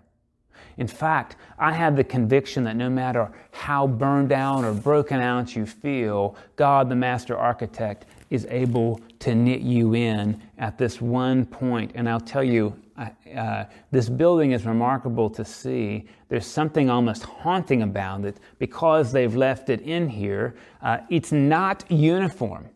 In 0.78 0.88
fact, 0.88 1.38
I 1.58 1.72
have 1.72 1.96
the 1.96 2.04
conviction 2.04 2.64
that 2.66 2.76
no 2.76 2.90
matter 2.90 3.32
how 3.52 3.88
burned 3.88 4.32
out 4.32 4.66
or 4.66 4.74
broken 4.74 5.22
out 5.22 5.56
you 5.56 5.66
feel, 5.66 6.36
God, 6.58 6.90
the 6.90 6.96
master 6.96 7.38
architect, 7.38 8.06
is 8.30 8.46
able 8.50 9.00
to 9.20 9.34
knit 9.36 9.62
you 9.62 9.96
in 9.96 10.42
at 10.58 10.78
this 10.78 11.00
one 11.00 11.46
point. 11.46 11.92
And 11.96 12.10
I'll 12.10 12.20
tell 12.20 12.44
you, 12.44 12.76
uh, 12.98 13.66
this 13.92 14.08
building 14.08 14.52
is 14.52 14.66
remarkable 14.66 15.30
to 15.30 15.44
see. 15.44 16.06
There's 16.30 16.46
something 16.46 16.90
almost 16.90 17.24
haunting 17.24 17.82
about 17.82 18.24
it 18.24 18.38
because 18.58 19.12
they've 19.12 19.36
left 19.36 19.70
it 19.70 19.82
in 19.82 20.08
here. 20.08 20.56
Uh, 20.82 21.00
it's 21.10 21.32
not 21.32 21.84
uniform, 21.92 22.70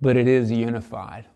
but 0.00 0.16
it 0.16 0.26
is 0.26 0.50
unified. 0.50 1.26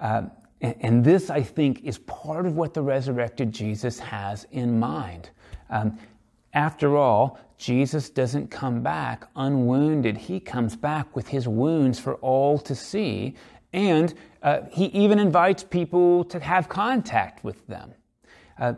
Uh, 0.00 0.22
and, 0.60 0.74
and, 0.80 1.04
this, 1.04 1.30
I 1.30 1.42
think, 1.42 1.84
is 1.84 1.98
part 1.98 2.44
of 2.44 2.56
what 2.56 2.74
the 2.74 2.82
resurrected 2.82 3.52
Jesus 3.52 3.98
has 4.00 4.46
in 4.50 4.78
mind. 4.78 5.30
Um, 5.70 5.98
after 6.52 6.96
all, 6.96 7.38
Jesus 7.58 8.10
doesn't 8.10 8.50
come 8.50 8.82
back 8.82 9.28
unwounded. 9.36 10.16
He 10.16 10.40
comes 10.40 10.74
back 10.76 11.14
with 11.14 11.28
his 11.28 11.46
wounds 11.46 11.98
for 11.98 12.14
all 12.16 12.58
to 12.60 12.74
see 12.74 13.34
and 13.72 14.14
uh, 14.42 14.60
he 14.70 14.86
even 14.86 15.18
invites 15.18 15.62
people 15.62 16.24
to 16.24 16.40
have 16.40 16.68
contact 16.68 17.44
with 17.44 17.66
them. 17.66 17.92
Uh, 18.58 18.74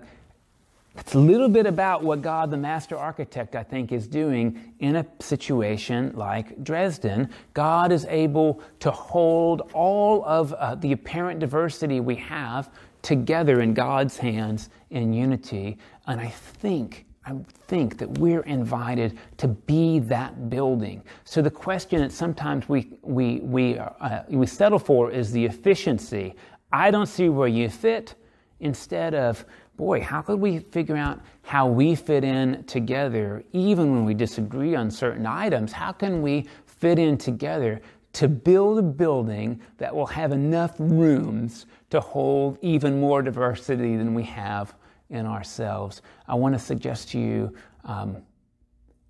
it's 0.96 1.14
a 1.14 1.18
little 1.18 1.48
bit 1.48 1.66
about 1.66 2.02
what 2.02 2.20
God, 2.20 2.50
the 2.50 2.56
master 2.56 2.96
architect, 2.96 3.54
I 3.54 3.62
think, 3.62 3.92
is 3.92 4.08
doing 4.08 4.74
in 4.80 4.96
a 4.96 5.06
situation 5.20 6.12
like 6.16 6.62
Dresden. 6.64 7.30
God 7.54 7.92
is 7.92 8.04
able 8.06 8.60
to 8.80 8.90
hold 8.90 9.70
all 9.72 10.24
of 10.24 10.52
uh, 10.52 10.74
the 10.74 10.92
apparent 10.92 11.40
diversity 11.40 12.00
we 12.00 12.16
have 12.16 12.70
together 13.02 13.60
in 13.60 13.72
God's 13.72 14.18
hands 14.18 14.68
in 14.90 15.12
unity. 15.12 15.78
And 16.06 16.20
I 16.20 16.28
think 16.28 17.06
I 17.26 17.34
think 17.66 17.98
that 17.98 18.18
we're 18.18 18.42
invited 18.42 19.18
to 19.36 19.48
be 19.48 19.98
that 20.00 20.48
building. 20.48 21.02
So 21.24 21.42
the 21.42 21.50
question 21.50 22.00
that 22.00 22.12
sometimes 22.12 22.68
we, 22.68 22.92
we, 23.02 23.40
we, 23.40 23.78
uh, 23.78 24.22
we 24.28 24.46
settle 24.46 24.78
for 24.78 25.10
is 25.10 25.30
the 25.30 25.44
efficiency. 25.44 26.34
I 26.72 26.90
don't 26.90 27.06
see 27.06 27.28
where 27.28 27.48
you 27.48 27.68
fit 27.68 28.14
instead 28.60 29.14
of, 29.14 29.44
boy, 29.76 30.00
how 30.00 30.22
could 30.22 30.40
we 30.40 30.60
figure 30.60 30.96
out 30.96 31.20
how 31.42 31.66
we 31.66 31.94
fit 31.94 32.24
in 32.24 32.64
together 32.64 33.44
even 33.52 33.94
when 33.94 34.04
we 34.04 34.14
disagree 34.14 34.74
on 34.74 34.90
certain 34.90 35.26
items? 35.26 35.72
How 35.72 35.92
can 35.92 36.22
we 36.22 36.48
fit 36.64 36.98
in 36.98 37.18
together 37.18 37.82
to 38.14 38.28
build 38.28 38.78
a 38.78 38.82
building 38.82 39.60
that 39.76 39.94
will 39.94 40.06
have 40.06 40.32
enough 40.32 40.74
rooms 40.78 41.66
to 41.90 42.00
hold 42.00 42.58
even 42.62 42.98
more 42.98 43.20
diversity 43.22 43.96
than 43.96 44.14
we 44.14 44.22
have 44.24 44.74
in 45.10 45.26
ourselves. 45.26 46.02
I 46.26 46.34
want 46.34 46.54
to 46.54 46.58
suggest 46.58 47.10
to 47.10 47.18
you, 47.18 47.54
um, 47.84 48.18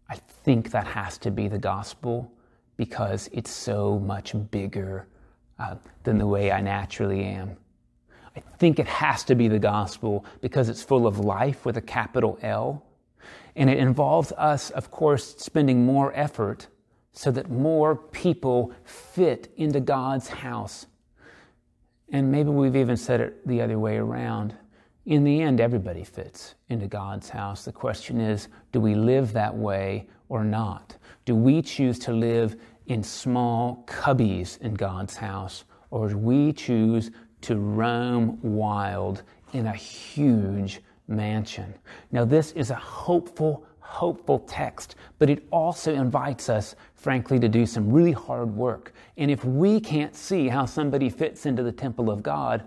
I 0.09 0.17
think 0.17 0.71
that 0.73 0.87
has 0.87 1.19
to 1.19 1.31
be 1.31 1.49
the 1.49 1.59
gospel 1.59 2.33
because 2.77 3.29
it's 3.33 3.51
so 3.51 3.99
much 3.99 4.35
bigger 4.51 5.07
uh, 5.59 5.77
than 6.03 6.19
the 6.19 6.27
way 6.27 6.51
I 6.51 6.61
naturally 6.61 7.25
am. 7.25 7.57
I 8.35 8.41
think 8.41 8.79
it 8.79 8.87
has 8.87 9.25
to 9.25 9.35
be 9.35 9.49
the 9.49 9.59
gospel 9.59 10.25
because 10.41 10.69
it's 10.69 10.83
full 10.83 11.07
of 11.07 11.19
life 11.19 11.67
with 11.67 11.77
a 11.77 11.83
capital 11.83 12.39
L. 12.43 12.85
And 13.57 13.69
it 13.69 13.79
involves 13.79 14.33
us, 14.33 14.71
of 14.71 14.91
course, 14.91 15.37
spending 15.37 15.85
more 15.85 16.13
effort 16.15 16.69
so 17.13 17.31
that 17.33 17.51
more 17.51 17.97
people 17.97 18.73
fit 18.85 19.53
into 19.57 19.81
God's 19.81 20.29
house. 20.29 20.87
And 22.11 22.31
maybe 22.31 22.51
we've 22.51 22.77
even 22.77 22.97
said 22.97 23.21
it 23.21 23.47
the 23.47 23.61
other 23.61 23.79
way 23.79 23.97
around. 23.97 24.55
In 25.07 25.25
the 25.25 25.41
end, 25.41 25.61
everybody 25.61 26.05
fits 26.05 26.55
into 26.69 26.87
God's 26.87 27.31
house. 27.31 27.65
The 27.65 27.73
question 27.73 28.21
is 28.21 28.49
do 28.71 28.81
we 28.81 28.95
live 28.95 29.33
that 29.33 29.55
way 29.55 30.07
or 30.29 30.45
not? 30.45 30.97
Do 31.25 31.35
we 31.35 31.63
choose 31.63 31.99
to 32.01 32.13
live 32.13 32.57
in 32.87 33.03
small 33.03 33.85
cubbies 33.87 34.61
in 34.61 34.75
God's 34.75 35.17
house, 35.17 35.65
or 35.91 36.09
do 36.09 36.19
we 36.19 36.53
choose 36.53 37.11
to 37.43 37.57
roam 37.57 38.39
wild 38.43 39.23
in 39.53 39.67
a 39.67 39.73
huge 39.73 40.83
mansion? 41.09 41.73
Now, 42.13 42.25
this 42.25 42.53
is 42.53 42.71
a 42.71 42.75
hopeful, 42.75 43.65
hopeful 43.79 44.41
text, 44.41 44.97
but 45.19 45.31
it 45.31 45.47
also 45.51 45.95
invites 45.95 46.49
us, 46.49 46.75
frankly, 46.95 47.39
to 47.39 47.49
do 47.49 47.65
some 47.65 47.91
really 47.91 48.13
hard 48.13 48.55
work. 48.55 48.93
And 49.17 49.31
if 49.31 49.45
we 49.45 49.81
can't 49.81 50.15
see 50.15 50.49
how 50.49 50.67
somebody 50.67 51.09
fits 51.09 51.47
into 51.47 51.63
the 51.63 51.73
temple 51.73 52.11
of 52.11 52.23
God, 52.23 52.67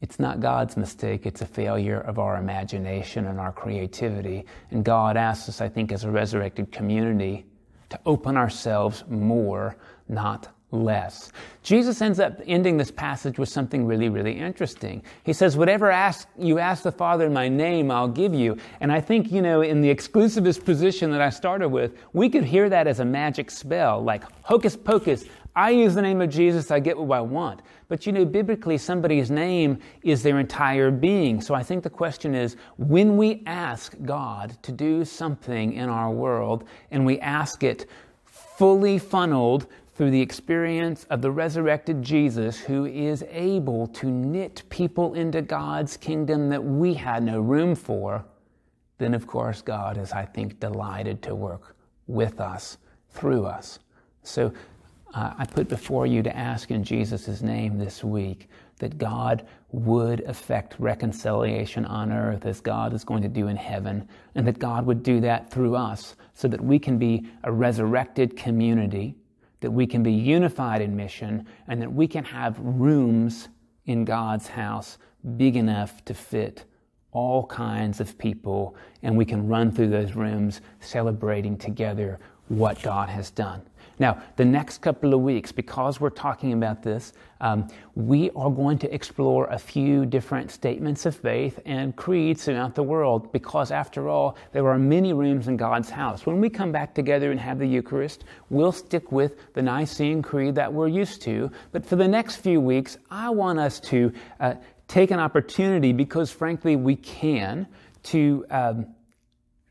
it's 0.00 0.18
not 0.18 0.40
God's 0.40 0.76
mistake, 0.76 1.24
it's 1.24 1.40
a 1.40 1.46
failure 1.46 2.00
of 2.00 2.18
our 2.18 2.36
imagination 2.36 3.26
and 3.26 3.40
our 3.40 3.52
creativity. 3.52 4.44
And 4.70 4.84
God 4.84 5.16
asks 5.16 5.48
us, 5.48 5.60
I 5.60 5.68
think, 5.68 5.92
as 5.92 6.04
a 6.04 6.10
resurrected 6.10 6.72
community, 6.72 7.46
to 7.88 8.00
open 8.04 8.36
ourselves 8.36 9.04
more, 9.08 9.76
not 10.08 10.48
less. 10.74 11.30
Jesus 11.62 12.02
ends 12.02 12.18
up 12.18 12.40
ending 12.46 12.76
this 12.76 12.90
passage 12.90 13.38
with 13.38 13.48
something 13.48 13.86
really, 13.86 14.08
really 14.08 14.32
interesting. 14.38 15.02
He 15.22 15.32
says, 15.32 15.56
Whatever 15.56 15.90
ask, 15.90 16.28
you 16.38 16.58
ask 16.58 16.82
the 16.82 16.92
Father 16.92 17.26
in 17.26 17.32
my 17.32 17.48
name, 17.48 17.90
I'll 17.90 18.08
give 18.08 18.34
you. 18.34 18.58
And 18.80 18.92
I 18.92 19.00
think, 19.00 19.30
you 19.30 19.40
know, 19.40 19.62
in 19.62 19.80
the 19.80 19.94
exclusivist 19.94 20.64
position 20.64 21.10
that 21.12 21.20
I 21.20 21.30
started 21.30 21.68
with, 21.68 21.96
we 22.12 22.28
could 22.28 22.44
hear 22.44 22.68
that 22.68 22.86
as 22.86 23.00
a 23.00 23.04
magic 23.04 23.50
spell, 23.50 24.02
like 24.02 24.24
hocus 24.42 24.76
pocus, 24.76 25.24
I 25.56 25.70
use 25.70 25.94
the 25.94 26.02
name 26.02 26.20
of 26.20 26.30
Jesus, 26.30 26.70
I 26.70 26.80
get 26.80 26.98
what 26.98 27.16
I 27.16 27.20
want. 27.20 27.62
But 27.94 28.06
you 28.06 28.12
know, 28.12 28.24
biblically, 28.24 28.76
somebody's 28.76 29.30
name 29.30 29.78
is 30.02 30.24
their 30.24 30.40
entire 30.40 30.90
being. 30.90 31.40
So 31.40 31.54
I 31.54 31.62
think 31.62 31.84
the 31.84 31.90
question 31.90 32.34
is 32.34 32.56
when 32.76 33.16
we 33.16 33.44
ask 33.46 33.94
God 34.04 34.60
to 34.62 34.72
do 34.72 35.04
something 35.04 35.74
in 35.74 35.88
our 35.88 36.10
world 36.10 36.64
and 36.90 37.06
we 37.06 37.20
ask 37.20 37.62
it 37.62 37.86
fully 38.24 38.98
funneled 38.98 39.68
through 39.94 40.10
the 40.10 40.20
experience 40.20 41.04
of 41.08 41.22
the 41.22 41.30
resurrected 41.30 42.02
Jesus, 42.02 42.58
who 42.58 42.86
is 42.86 43.24
able 43.30 43.86
to 43.86 44.10
knit 44.10 44.64
people 44.70 45.14
into 45.14 45.40
God's 45.40 45.96
kingdom 45.96 46.48
that 46.48 46.64
we 46.64 46.94
had 46.94 47.22
no 47.22 47.40
room 47.40 47.76
for, 47.76 48.24
then 48.98 49.14
of 49.14 49.28
course 49.28 49.62
God 49.62 49.98
is, 49.98 50.10
I 50.10 50.24
think, 50.24 50.58
delighted 50.58 51.22
to 51.22 51.36
work 51.36 51.76
with 52.08 52.40
us, 52.40 52.76
through 53.10 53.46
us. 53.46 53.78
So 54.24 54.52
uh, 55.14 55.32
I 55.38 55.46
put 55.46 55.68
before 55.68 56.06
you 56.06 56.22
to 56.22 56.36
ask 56.36 56.70
in 56.70 56.82
Jesus' 56.82 57.40
name 57.40 57.78
this 57.78 58.02
week 58.02 58.48
that 58.78 58.98
God 58.98 59.46
would 59.70 60.20
effect 60.20 60.74
reconciliation 60.78 61.84
on 61.84 62.12
earth 62.12 62.44
as 62.46 62.60
God 62.60 62.92
is 62.92 63.04
going 63.04 63.22
to 63.22 63.28
do 63.28 63.46
in 63.46 63.56
heaven, 63.56 64.08
and 64.34 64.46
that 64.46 64.58
God 64.58 64.84
would 64.86 65.04
do 65.04 65.20
that 65.20 65.50
through 65.50 65.76
us 65.76 66.16
so 66.34 66.48
that 66.48 66.60
we 66.60 66.78
can 66.80 66.98
be 66.98 67.26
a 67.44 67.52
resurrected 67.52 68.36
community, 68.36 69.14
that 69.60 69.70
we 69.70 69.86
can 69.86 70.02
be 70.02 70.12
unified 70.12 70.82
in 70.82 70.96
mission, 70.96 71.46
and 71.68 71.80
that 71.80 71.92
we 71.92 72.08
can 72.08 72.24
have 72.24 72.58
rooms 72.58 73.48
in 73.86 74.04
God's 74.04 74.48
house 74.48 74.98
big 75.36 75.56
enough 75.56 76.04
to 76.06 76.14
fit 76.14 76.64
all 77.12 77.46
kinds 77.46 78.00
of 78.00 78.18
people, 78.18 78.74
and 79.04 79.16
we 79.16 79.24
can 79.24 79.46
run 79.46 79.70
through 79.70 79.90
those 79.90 80.14
rooms 80.14 80.60
celebrating 80.80 81.56
together 81.56 82.18
what 82.48 82.82
God 82.82 83.08
has 83.08 83.30
done. 83.30 83.62
Now, 83.98 84.22
the 84.36 84.44
next 84.44 84.78
couple 84.78 85.14
of 85.14 85.20
weeks, 85.20 85.52
because 85.52 86.00
we're 86.00 86.10
talking 86.10 86.52
about 86.52 86.82
this, 86.82 87.12
um, 87.40 87.68
we 87.94 88.30
are 88.34 88.50
going 88.50 88.78
to 88.78 88.92
explore 88.92 89.46
a 89.46 89.58
few 89.58 90.04
different 90.06 90.50
statements 90.50 91.06
of 91.06 91.14
faith 91.14 91.60
and 91.64 91.94
creeds 91.94 92.44
throughout 92.44 92.74
the 92.74 92.82
world, 92.82 93.32
because 93.32 93.70
after 93.70 94.08
all, 94.08 94.36
there 94.52 94.66
are 94.68 94.78
many 94.78 95.12
rooms 95.12 95.46
in 95.46 95.56
God's 95.56 95.90
house. 95.90 96.26
When 96.26 96.40
we 96.40 96.50
come 96.50 96.72
back 96.72 96.94
together 96.94 97.30
and 97.30 97.38
have 97.38 97.58
the 97.58 97.66
Eucharist, 97.66 98.24
we'll 98.50 98.72
stick 98.72 99.12
with 99.12 99.52
the 99.54 99.62
Nicene 99.62 100.22
Creed 100.22 100.54
that 100.56 100.72
we're 100.72 100.88
used 100.88 101.22
to. 101.22 101.50
But 101.72 101.86
for 101.86 101.96
the 101.96 102.08
next 102.08 102.36
few 102.36 102.60
weeks, 102.60 102.96
I 103.10 103.30
want 103.30 103.58
us 103.58 103.78
to 103.80 104.12
uh, 104.40 104.54
take 104.88 105.10
an 105.10 105.20
opportunity, 105.20 105.92
because 105.92 106.30
frankly, 106.30 106.76
we 106.76 106.96
can, 106.96 107.66
to 108.04 108.44
um, 108.50 108.86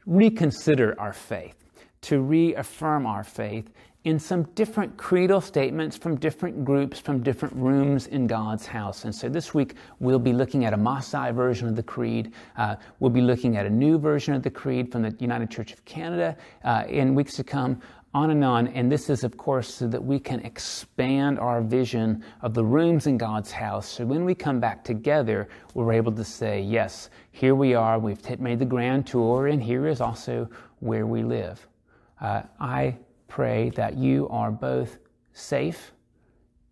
reconsider 0.06 0.96
our 1.00 1.14
faith, 1.14 1.56
to 2.02 2.22
reaffirm 2.22 3.06
our 3.06 3.24
faith 3.24 3.70
in 4.06 4.20
some 4.20 4.44
different 4.56 4.98
creedal 4.98 5.40
statements 5.40 5.96
from 5.96 6.18
different 6.18 6.66
groups, 6.66 7.00
from 7.00 7.24
different 7.24 7.56
rooms 7.56 8.08
in 8.08 8.28
God's 8.28 8.66
house. 8.66 9.06
And 9.06 9.16
so 9.16 9.30
this 9.30 9.54
week 9.54 9.76
we'll 10.00 10.20
be 10.20 10.34
looking 10.34 10.66
at 10.66 10.74
a 10.74 10.78
Maasai 10.78 11.34
version 11.34 11.70
of 11.70 11.76
the 11.76 11.84
Creed. 11.84 12.34
Uh, 12.58 12.76
we'll 13.00 13.12
be 13.12 13.22
looking 13.22 13.56
at 13.56 13.66
a 13.66 13.70
new 13.70 13.98
version 13.98 14.34
of 14.34 14.44
the 14.44 14.50
Creed 14.50 14.92
from 14.92 15.04
the 15.04 15.16
United 15.20 15.50
Church 15.50 15.72
of 15.72 15.84
Canada 15.86 16.36
uh, 16.66 16.84
in 16.90 17.16
weeks 17.16 17.36
to 17.36 17.44
come. 17.44 17.82
On 18.16 18.30
and 18.30 18.44
on. 18.44 18.68
And 18.68 18.92
this 18.92 19.10
is, 19.10 19.24
of 19.24 19.38
course, 19.38 19.74
so 19.74 19.88
that 19.88 20.04
we 20.04 20.20
can 20.20 20.40
expand 20.42 21.40
our 21.40 21.64
vision 21.64 22.24
of 22.44 22.54
the 22.54 22.64
rooms 22.64 23.08
in 23.08 23.18
God's 23.18 23.52
house. 23.52 23.90
So 23.90 24.06
when 24.06 24.24
we 24.24 24.36
come 24.36 24.60
back 24.60 24.84
together, 24.84 25.50
we're 25.74 25.94
able 25.94 26.12
to 26.12 26.24
say, 26.24 26.62
yes, 26.62 27.10
here 27.32 27.56
we 27.56 27.74
are. 27.74 27.98
We've 27.98 28.40
made 28.40 28.60
the 28.60 28.66
grand 28.66 29.08
tour, 29.08 29.48
and 29.48 29.64
here 29.64 29.88
is 29.88 30.00
also 30.00 30.48
where 30.80 31.08
we 31.08 31.24
live. 31.24 31.66
Uh, 32.22 32.44
I 32.60 32.98
pray 33.34 33.72
that 33.72 33.98
you 33.98 34.28
are 34.30 34.52
both 34.52 35.00
safe 35.32 35.92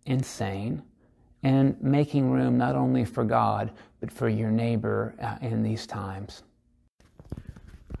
and 0.06 0.24
sane 0.24 0.80
and 1.42 1.76
making 1.82 2.30
room 2.30 2.56
not 2.56 2.76
only 2.76 3.04
for 3.04 3.24
God, 3.24 3.72
but 3.98 4.12
for 4.12 4.28
your 4.28 4.52
neighbor 4.52 5.12
uh, 5.20 5.38
in 5.40 5.64
these 5.64 5.88
times. 5.88 6.44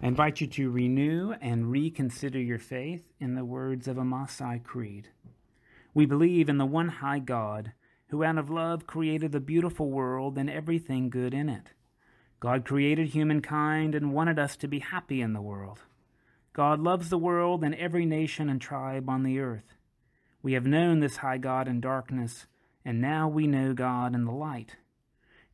I 0.00 0.06
invite 0.06 0.40
you 0.40 0.46
to 0.46 0.70
renew 0.70 1.34
and 1.40 1.72
reconsider 1.72 2.38
your 2.38 2.60
faith 2.60 3.10
in 3.18 3.34
the 3.34 3.44
words 3.44 3.88
of 3.88 3.98
a 3.98 4.02
Maasai 4.02 4.62
creed. 4.62 5.08
We 5.92 6.06
believe 6.06 6.48
in 6.48 6.58
the 6.58 6.64
one 6.64 6.88
high 6.88 7.18
God, 7.18 7.72
who 8.10 8.22
out 8.22 8.38
of 8.38 8.48
love 8.48 8.86
created 8.86 9.32
the 9.32 9.40
beautiful 9.40 9.90
world 9.90 10.38
and 10.38 10.48
everything 10.48 11.10
good 11.10 11.34
in 11.34 11.48
it. 11.48 11.72
God 12.38 12.64
created 12.64 13.08
humankind 13.08 13.96
and 13.96 14.14
wanted 14.14 14.38
us 14.38 14.54
to 14.58 14.68
be 14.68 14.78
happy 14.78 15.20
in 15.20 15.32
the 15.32 15.42
world. 15.42 15.80
God 16.54 16.80
loves 16.80 17.08
the 17.08 17.18
world 17.18 17.64
and 17.64 17.74
every 17.76 18.04
nation 18.04 18.50
and 18.50 18.60
tribe 18.60 19.08
on 19.08 19.22
the 19.22 19.38
earth. 19.38 19.74
We 20.42 20.52
have 20.52 20.66
known 20.66 21.00
this 21.00 21.18
high 21.18 21.38
God 21.38 21.66
in 21.66 21.80
darkness, 21.80 22.46
and 22.84 23.00
now 23.00 23.26
we 23.26 23.46
know 23.46 23.72
God 23.72 24.14
in 24.14 24.26
the 24.26 24.32
light. 24.32 24.76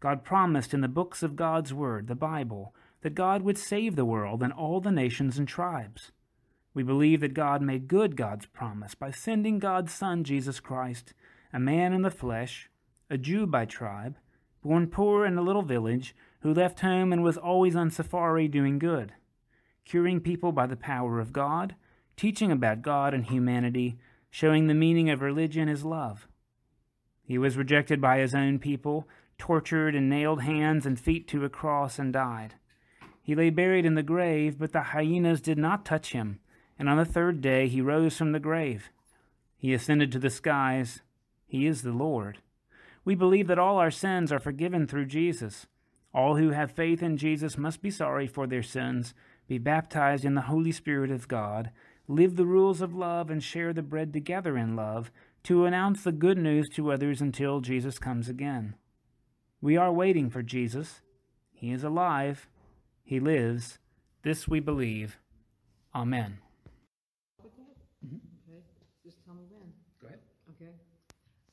God 0.00 0.24
promised 0.24 0.74
in 0.74 0.80
the 0.80 0.88
books 0.88 1.22
of 1.22 1.36
God's 1.36 1.72
Word, 1.72 2.08
the 2.08 2.16
Bible, 2.16 2.74
that 3.02 3.14
God 3.14 3.42
would 3.42 3.58
save 3.58 3.94
the 3.94 4.04
world 4.04 4.42
and 4.42 4.52
all 4.52 4.80
the 4.80 4.90
nations 4.90 5.38
and 5.38 5.46
tribes. 5.46 6.10
We 6.74 6.82
believe 6.82 7.20
that 7.20 7.34
God 7.34 7.62
made 7.62 7.86
good 7.86 8.16
God's 8.16 8.46
promise 8.46 8.96
by 8.96 9.12
sending 9.12 9.60
God's 9.60 9.92
Son, 9.92 10.24
Jesus 10.24 10.58
Christ, 10.58 11.14
a 11.52 11.60
man 11.60 11.92
in 11.92 12.02
the 12.02 12.10
flesh, 12.10 12.70
a 13.08 13.16
Jew 13.16 13.46
by 13.46 13.66
tribe, 13.66 14.16
born 14.64 14.88
poor 14.88 15.24
in 15.24 15.38
a 15.38 15.42
little 15.42 15.62
village, 15.62 16.16
who 16.40 16.52
left 16.52 16.80
home 16.80 17.12
and 17.12 17.22
was 17.22 17.36
always 17.36 17.76
on 17.76 17.90
safari 17.90 18.48
doing 18.48 18.80
good 18.80 19.12
curing 19.88 20.20
people 20.20 20.52
by 20.52 20.66
the 20.66 20.76
power 20.76 21.18
of 21.18 21.32
God, 21.32 21.74
teaching 22.14 22.52
about 22.52 22.82
God 22.82 23.14
and 23.14 23.24
humanity, 23.24 23.98
showing 24.30 24.66
the 24.66 24.74
meaning 24.74 25.08
of 25.08 25.22
religion 25.22 25.66
is 25.66 25.82
love. 25.82 26.28
He 27.22 27.38
was 27.38 27.56
rejected 27.56 27.98
by 27.98 28.18
his 28.18 28.34
own 28.34 28.58
people, 28.58 29.08
tortured 29.38 29.94
and 29.94 30.10
nailed 30.10 30.42
hands 30.42 30.84
and 30.84 31.00
feet 31.00 31.26
to 31.28 31.44
a 31.44 31.48
cross, 31.48 31.98
and 31.98 32.12
died. 32.12 32.56
He 33.22 33.34
lay 33.34 33.48
buried 33.48 33.86
in 33.86 33.94
the 33.94 34.02
grave, 34.02 34.58
but 34.58 34.72
the 34.72 34.82
hyenas 34.82 35.40
did 35.40 35.56
not 35.56 35.86
touch 35.86 36.12
him, 36.12 36.40
and 36.78 36.86
on 36.88 36.98
the 36.98 37.06
third 37.06 37.40
day 37.40 37.66
he 37.66 37.80
rose 37.80 38.16
from 38.16 38.32
the 38.32 38.40
grave. 38.40 38.90
He 39.56 39.72
ascended 39.72 40.12
to 40.12 40.18
the 40.18 40.30
skies. 40.30 41.00
He 41.46 41.66
is 41.66 41.80
the 41.80 41.92
Lord. 41.92 42.38
We 43.06 43.14
believe 43.14 43.46
that 43.46 43.58
all 43.58 43.78
our 43.78 43.90
sins 43.90 44.30
are 44.32 44.38
forgiven 44.38 44.86
through 44.86 45.06
Jesus. 45.06 45.66
All 46.12 46.36
who 46.36 46.50
have 46.50 46.70
faith 46.70 47.02
in 47.02 47.16
Jesus 47.16 47.56
must 47.56 47.80
be 47.80 47.90
sorry 47.90 48.26
for 48.26 48.46
their 48.46 48.62
sins 48.62 49.14
be 49.48 49.58
baptized 49.58 50.24
in 50.24 50.34
the 50.34 50.42
Holy 50.42 50.70
Spirit 50.70 51.10
of 51.10 51.26
God, 51.26 51.70
live 52.06 52.36
the 52.36 52.46
rules 52.46 52.80
of 52.80 52.94
love, 52.94 53.30
and 53.30 53.42
share 53.42 53.72
the 53.72 53.82
bread 53.82 54.12
together 54.12 54.56
in 54.56 54.76
love 54.76 55.10
to 55.44 55.64
announce 55.64 56.04
the 56.04 56.12
good 56.12 56.36
news 56.36 56.68
to 56.68 56.92
others 56.92 57.20
until 57.20 57.60
Jesus 57.60 57.98
comes 57.98 58.28
again. 58.28 58.74
We 59.60 59.76
are 59.76 59.92
waiting 59.92 60.28
for 60.28 60.42
Jesus. 60.42 61.00
He 61.50 61.72
is 61.72 61.82
alive. 61.82 62.48
He 63.02 63.18
lives. 63.18 63.78
This 64.22 64.46
we 64.46 64.60
believe. 64.60 65.18
Amen. 65.94 66.38
Okay, 67.40 68.60
just 69.04 69.24
tell 69.24 69.34
me. 69.34 69.42
Go 70.00 70.06
ahead. 70.06 70.20
Okay. 70.50 70.72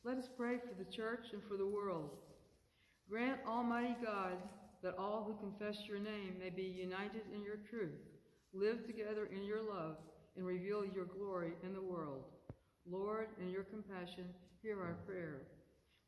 Let 0.04 0.18
us 0.18 0.30
pray 0.38 0.58
for 0.58 0.76
the 0.78 0.90
church 0.92 1.28
and 1.32 1.42
for 1.44 1.56
the 1.56 1.66
world. 1.66 2.10
Grant, 3.10 3.40
Almighty 3.48 3.96
God, 4.04 4.34
that 4.86 4.96
all 5.00 5.26
who 5.26 5.34
confess 5.42 5.82
your 5.88 5.98
name 5.98 6.36
may 6.40 6.52
be 6.52 6.62
united 6.62 7.24
in 7.34 7.44
your 7.44 7.58
truth, 7.72 7.98
live 8.54 8.86
together 8.86 9.28
in 9.36 9.44
your 9.44 9.64
love, 9.64 9.98
and 10.38 10.46
reveal 10.46 10.86
your 10.86 11.06
glory 11.06 11.54
in 11.64 11.74
the 11.74 11.82
world. 11.82 12.26
Lord, 12.88 13.30
in 13.42 13.50
your 13.50 13.64
compassion, 13.64 14.26
hear 14.62 14.80
our 14.80 14.94
prayer. 15.08 15.42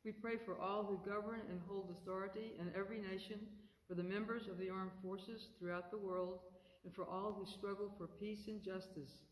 We 0.04 0.12
pray 0.12 0.36
for 0.46 0.60
all 0.60 0.84
who 0.84 1.10
govern 1.10 1.40
and 1.50 1.60
hold 1.66 1.90
authority 1.90 2.52
in 2.60 2.70
every 2.78 3.00
nation, 3.00 3.40
for 3.88 3.96
the 3.96 4.04
members 4.04 4.46
of 4.46 4.58
the 4.58 4.70
armed 4.70 4.92
forces 5.02 5.48
throughout 5.58 5.90
the 5.90 5.98
world, 5.98 6.38
and 6.84 6.94
for 6.94 7.04
all 7.04 7.34
who 7.36 7.50
struggle 7.50 7.90
for 7.98 8.06
peace 8.06 8.46
and 8.46 8.62
justice, 8.62 9.26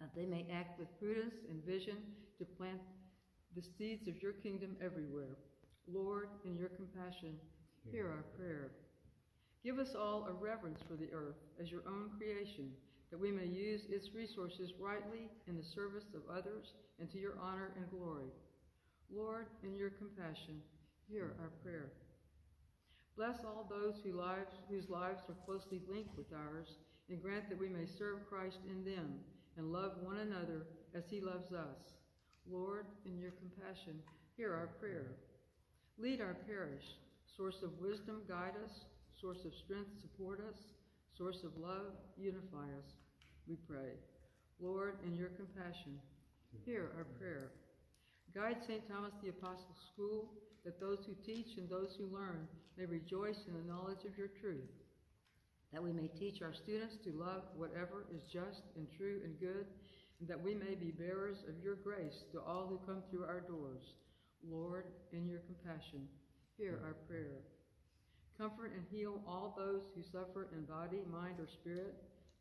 that 0.00 0.10
they 0.16 0.26
may 0.26 0.48
act 0.52 0.80
with 0.80 0.98
prudence 0.98 1.36
and 1.48 1.64
vision 1.64 1.98
to 2.38 2.44
plant 2.44 2.80
the 3.54 3.62
seeds 3.78 4.08
of 4.08 4.20
your 4.20 4.32
kingdom 4.32 4.74
everywhere. 4.84 5.36
Lord, 5.86 6.30
in 6.44 6.56
your 6.56 6.70
compassion, 6.70 7.38
Hear 7.90 8.08
our 8.08 8.24
prayer. 8.36 8.70
Give 9.62 9.78
us 9.78 9.94
all 9.94 10.26
a 10.28 10.32
reverence 10.32 10.80
for 10.88 10.94
the 10.94 11.12
earth 11.12 11.40
as 11.60 11.70
your 11.70 11.82
own 11.86 12.10
creation, 12.18 12.70
that 13.10 13.20
we 13.20 13.30
may 13.30 13.46
use 13.46 13.82
its 13.88 14.14
resources 14.14 14.72
rightly 14.78 15.30
in 15.48 15.56
the 15.56 15.62
service 15.74 16.04
of 16.14 16.22
others 16.28 16.72
and 16.98 17.10
to 17.10 17.18
your 17.18 17.38
honor 17.40 17.72
and 17.76 17.90
glory. 17.90 18.32
Lord, 19.14 19.46
in 19.62 19.76
your 19.76 19.90
compassion, 19.90 20.60
hear 21.08 21.34
our 21.40 21.50
prayer. 21.62 21.92
Bless 23.16 23.44
all 23.44 23.66
those 23.70 24.00
whose 24.02 24.14
lives, 24.14 24.54
whose 24.68 24.90
lives 24.90 25.22
are 25.28 25.44
closely 25.46 25.80
linked 25.88 26.16
with 26.16 26.32
ours, 26.32 26.68
and 27.08 27.22
grant 27.22 27.48
that 27.48 27.60
we 27.60 27.68
may 27.68 27.86
serve 27.86 28.28
Christ 28.28 28.58
in 28.68 28.84
them 28.84 29.20
and 29.56 29.72
love 29.72 29.92
one 30.02 30.18
another 30.18 30.66
as 30.94 31.04
he 31.08 31.20
loves 31.20 31.52
us. 31.52 31.94
Lord, 32.50 32.86
in 33.06 33.18
your 33.18 33.32
compassion, 33.32 34.00
hear 34.36 34.52
our 34.52 34.68
prayer. 34.80 35.12
Lead 35.98 36.20
our 36.20 36.36
parish 36.48 36.84
Source 37.36 37.62
of 37.64 37.70
wisdom, 37.80 38.22
guide 38.28 38.54
us. 38.62 38.86
Source 39.20 39.44
of 39.44 39.52
strength, 39.64 39.90
support 40.00 40.38
us. 40.38 40.58
Source 41.18 41.42
of 41.42 41.50
love, 41.58 41.90
unify 42.16 42.70
us. 42.78 42.94
We 43.48 43.56
pray. 43.66 43.98
Lord, 44.60 44.98
in 45.04 45.16
your 45.16 45.30
compassion, 45.30 45.98
hear 46.64 46.92
our 46.96 47.04
prayer. 47.18 47.50
Guide 48.34 48.58
St. 48.66 48.86
Thomas 48.88 49.14
the 49.22 49.30
Apostle 49.30 49.74
school, 49.92 50.30
that 50.64 50.78
those 50.80 50.98
who 51.06 51.14
teach 51.26 51.58
and 51.58 51.68
those 51.68 51.94
who 51.98 52.06
learn 52.14 52.46
may 52.78 52.86
rejoice 52.86 53.38
in 53.46 53.54
the 53.54 53.72
knowledge 53.72 54.04
of 54.06 54.16
your 54.16 54.30
truth, 54.40 54.70
that 55.72 55.82
we 55.82 55.92
may 55.92 56.06
teach 56.06 56.40
our 56.40 56.54
students 56.54 56.96
to 57.04 57.10
love 57.18 57.42
whatever 57.56 58.06
is 58.14 58.22
just 58.32 58.62
and 58.76 58.86
true 58.96 59.20
and 59.24 59.38
good, 59.40 59.66
and 60.20 60.28
that 60.28 60.40
we 60.40 60.54
may 60.54 60.74
be 60.74 60.94
bearers 60.94 61.38
of 61.48 61.62
your 61.62 61.74
grace 61.74 62.22
to 62.30 62.40
all 62.40 62.66
who 62.66 62.78
come 62.86 63.02
through 63.10 63.24
our 63.24 63.40
doors. 63.40 63.82
Lord, 64.48 64.84
in 65.12 65.26
your 65.26 65.40
compassion, 65.40 66.06
hear 66.56 66.80
our 66.84 66.94
prayer. 67.08 67.42
Comfort 68.38 68.72
and 68.74 68.84
heal 68.90 69.20
all 69.26 69.54
those 69.56 69.82
who 69.94 70.02
suffer 70.02 70.48
in 70.52 70.64
body, 70.64 71.02
mind, 71.10 71.40
or 71.40 71.48
spirit. 71.48 71.94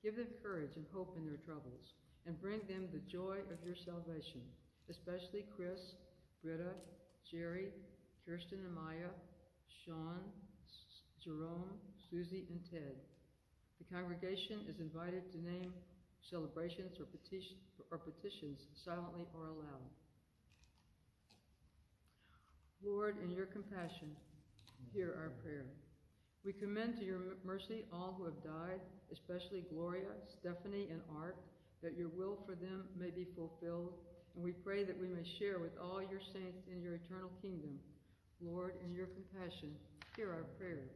Give 0.04 0.16
them 0.16 0.28
courage 0.42 0.76
and 0.76 0.86
hope 0.94 1.16
in 1.18 1.26
their 1.26 1.40
troubles, 1.46 1.94
and 2.26 2.42
bring 2.42 2.60
them 2.68 2.90
the 2.92 3.00
joy 3.12 3.40
of 3.52 3.64
your 3.66 3.76
salvation. 3.76 4.42
especially 4.90 5.46
Chris, 5.56 5.96
Britta, 6.44 6.76
Jerry, 7.30 7.70
Kirsten 8.26 8.60
and 8.66 8.76
Maya, 8.76 9.12
Sean, 9.86 10.20
Jerome, 11.24 11.72
Susie, 12.10 12.46
and 12.50 12.60
Ted. 12.70 12.96
The 13.80 13.96
congregation 13.96 14.60
is 14.68 14.80
invited 14.80 15.32
to 15.32 15.40
name 15.40 15.74
celebrations 16.30 17.00
or, 17.00 17.06
petition, 17.06 17.58
or 17.92 17.98
petitions 17.98 18.60
silently 18.84 19.26
or 19.34 19.48
aloud. 19.48 20.03
Lord, 22.86 23.16
in 23.24 23.32
your 23.32 23.46
compassion, 23.46 24.12
hear 24.94 25.16
our 25.18 25.32
prayer. 25.42 25.66
We 26.44 26.52
commend 26.52 26.98
to 27.00 27.06
your 27.06 27.38
mercy 27.46 27.86
all 27.94 28.16
who 28.18 28.26
have 28.26 28.44
died, 28.44 28.82
especially 29.12 29.64
Gloria, 29.74 30.12
Stephanie, 30.28 30.90
and 30.92 31.00
Art, 31.18 31.38
that 31.82 31.98
your 31.98 32.10
will 32.10 32.40
for 32.46 32.56
them 32.56 32.84
may 33.00 33.10
be 33.10 33.26
fulfilled, 33.36 33.94
and 34.36 34.44
we 34.44 34.52
pray 34.52 34.84
that 34.84 35.00
we 35.00 35.08
may 35.08 35.24
share 35.40 35.60
with 35.60 35.72
all 35.82 36.02
your 36.02 36.20
saints 36.34 36.68
in 36.70 36.82
your 36.82 36.96
eternal 36.96 37.32
kingdom. 37.42 37.80
Lord, 38.42 38.74
in 38.84 38.94
your 38.94 39.08
compassion, 39.08 39.76
hear 40.18 40.30
our 40.32 40.44
prayer. 40.60 40.90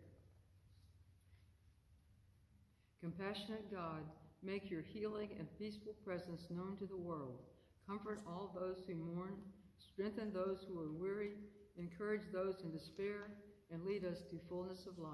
Compassionate 3.02 3.72
God, 3.72 4.04
make 4.44 4.70
your 4.70 4.82
healing 4.82 5.30
and 5.40 5.48
peaceful 5.58 5.94
presence 6.04 6.42
known 6.50 6.76
to 6.80 6.86
the 6.86 6.98
world. 6.98 7.40
Comfort 7.88 8.20
all 8.28 8.54
those 8.54 8.84
who 8.86 8.96
mourn, 8.96 9.36
strengthen 9.94 10.34
those 10.34 10.66
who 10.68 10.78
are 10.78 10.92
weary, 10.92 11.32
encourage 11.78 12.22
those 12.34 12.56
in 12.64 12.72
despair, 12.72 13.30
and 13.72 13.84
lead 13.86 14.06
us 14.06 14.20
to 14.30 14.38
fullness 14.50 14.88
of 14.88 14.98
life. 14.98 15.12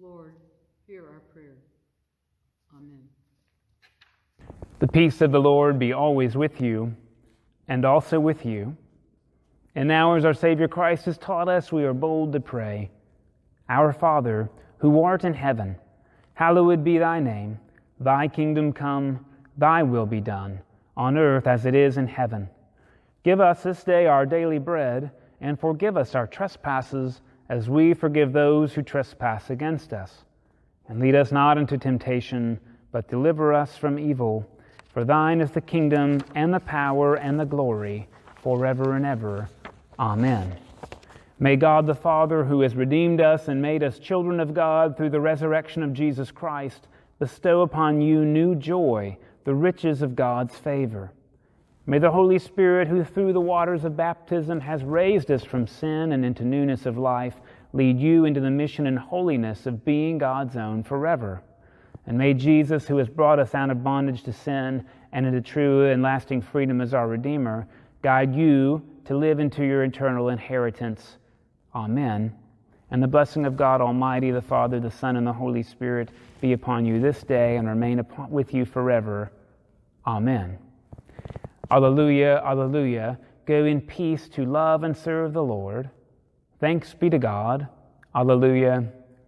Lord, 0.00 0.34
hear 0.86 1.04
our 1.06 1.20
prayer. 1.32 1.56
Amen. 2.76 3.02
The 4.78 4.88
peace 4.88 5.20
of 5.20 5.32
the 5.32 5.40
Lord 5.40 5.78
be 5.78 5.92
always 5.92 6.36
with 6.36 6.60
you, 6.60 6.94
and 7.68 7.84
also 7.84 8.18
with 8.18 8.44
you. 8.44 8.76
And 9.74 9.88
now, 9.88 10.14
as 10.14 10.24
our 10.24 10.34
Savior 10.34 10.68
Christ 10.68 11.04
has 11.04 11.16
taught 11.18 11.48
us, 11.48 11.70
we 11.72 11.84
are 11.84 11.94
bold 11.94 12.32
to 12.32 12.40
pray 12.40 12.90
Our 13.68 13.92
Father, 13.92 14.50
who 14.78 15.02
art 15.02 15.24
in 15.24 15.34
heaven, 15.34 15.76
hallowed 16.34 16.82
be 16.82 16.98
thy 16.98 17.20
name. 17.20 17.58
Thy 18.00 18.26
kingdom 18.26 18.72
come, 18.72 19.24
thy 19.56 19.82
will 19.82 20.06
be 20.06 20.20
done, 20.20 20.60
on 20.96 21.16
earth 21.16 21.46
as 21.46 21.66
it 21.66 21.74
is 21.74 21.96
in 21.96 22.08
heaven. 22.08 22.48
Give 23.22 23.40
us 23.40 23.62
this 23.62 23.84
day 23.84 24.06
our 24.06 24.26
daily 24.26 24.58
bread, 24.58 25.12
and 25.42 25.60
forgive 25.60 25.96
us 25.96 26.14
our 26.14 26.26
trespasses 26.26 27.20
as 27.48 27.68
we 27.68 27.92
forgive 27.92 28.32
those 28.32 28.72
who 28.72 28.80
trespass 28.80 29.50
against 29.50 29.92
us. 29.92 30.24
And 30.88 31.00
lead 31.00 31.14
us 31.14 31.32
not 31.32 31.58
into 31.58 31.76
temptation, 31.76 32.58
but 32.92 33.08
deliver 33.08 33.52
us 33.52 33.76
from 33.76 33.98
evil. 33.98 34.48
For 34.94 35.04
thine 35.04 35.40
is 35.40 35.50
the 35.50 35.60
kingdom, 35.60 36.20
and 36.34 36.54
the 36.54 36.60
power, 36.60 37.16
and 37.16 37.38
the 37.38 37.44
glory, 37.44 38.08
forever 38.42 38.94
and 38.94 39.04
ever. 39.04 39.48
Amen. 39.98 40.56
May 41.38 41.56
God 41.56 41.86
the 41.86 41.94
Father, 41.94 42.44
who 42.44 42.60
has 42.60 42.76
redeemed 42.76 43.20
us 43.20 43.48
and 43.48 43.60
made 43.60 43.82
us 43.82 43.98
children 43.98 44.38
of 44.38 44.54
God 44.54 44.96
through 44.96 45.10
the 45.10 45.20
resurrection 45.20 45.82
of 45.82 45.92
Jesus 45.92 46.30
Christ, 46.30 46.86
bestow 47.18 47.62
upon 47.62 48.00
you 48.00 48.24
new 48.24 48.54
joy, 48.54 49.16
the 49.44 49.54
riches 49.54 50.02
of 50.02 50.14
God's 50.14 50.54
favor. 50.56 51.10
May 51.84 51.98
the 51.98 52.10
Holy 52.10 52.38
Spirit, 52.38 52.86
who 52.86 53.02
through 53.02 53.32
the 53.32 53.40
waters 53.40 53.84
of 53.84 53.96
baptism 53.96 54.60
has 54.60 54.84
raised 54.84 55.30
us 55.32 55.42
from 55.42 55.66
sin 55.66 56.12
and 56.12 56.24
into 56.24 56.44
newness 56.44 56.86
of 56.86 56.96
life, 56.96 57.34
lead 57.72 57.98
you 57.98 58.24
into 58.24 58.40
the 58.40 58.50
mission 58.50 58.86
and 58.86 58.98
holiness 58.98 59.66
of 59.66 59.84
being 59.84 60.18
God's 60.18 60.56
own 60.56 60.84
forever. 60.84 61.42
And 62.06 62.16
may 62.16 62.34
Jesus, 62.34 62.86
who 62.86 62.98
has 62.98 63.08
brought 63.08 63.40
us 63.40 63.54
out 63.54 63.70
of 63.70 63.82
bondage 63.82 64.22
to 64.24 64.32
sin 64.32 64.84
and 65.12 65.26
into 65.26 65.40
true 65.40 65.90
and 65.90 66.02
lasting 66.02 66.42
freedom 66.42 66.80
as 66.80 66.94
our 66.94 67.08
Redeemer, 67.08 67.66
guide 68.02 68.34
you 68.34 68.82
to 69.04 69.16
live 69.16 69.40
into 69.40 69.64
your 69.64 69.82
eternal 69.82 70.28
inheritance. 70.28 71.16
Amen. 71.74 72.32
And 72.90 73.02
the 73.02 73.08
blessing 73.08 73.46
of 73.46 73.56
God 73.56 73.80
Almighty, 73.80 74.30
the 74.30 74.42
Father, 74.42 74.78
the 74.78 74.90
Son, 74.90 75.16
and 75.16 75.26
the 75.26 75.32
Holy 75.32 75.62
Spirit 75.62 76.10
be 76.40 76.52
upon 76.52 76.84
you 76.84 77.00
this 77.00 77.22
day 77.22 77.56
and 77.56 77.66
remain 77.66 78.04
with 78.28 78.52
you 78.52 78.64
forever. 78.64 79.32
Amen. 80.06 80.58
Alleluia, 81.70 82.42
alleluia. 82.44 83.18
Go 83.46 83.64
in 83.64 83.80
peace 83.80 84.28
to 84.30 84.44
love 84.44 84.84
and 84.84 84.96
serve 84.96 85.32
the 85.32 85.42
Lord. 85.42 85.90
Thanks 86.60 86.94
be 86.94 87.10
to 87.10 87.18
God. 87.18 87.68
Alleluia, 88.14 88.84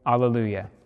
alleluia. 0.06 0.68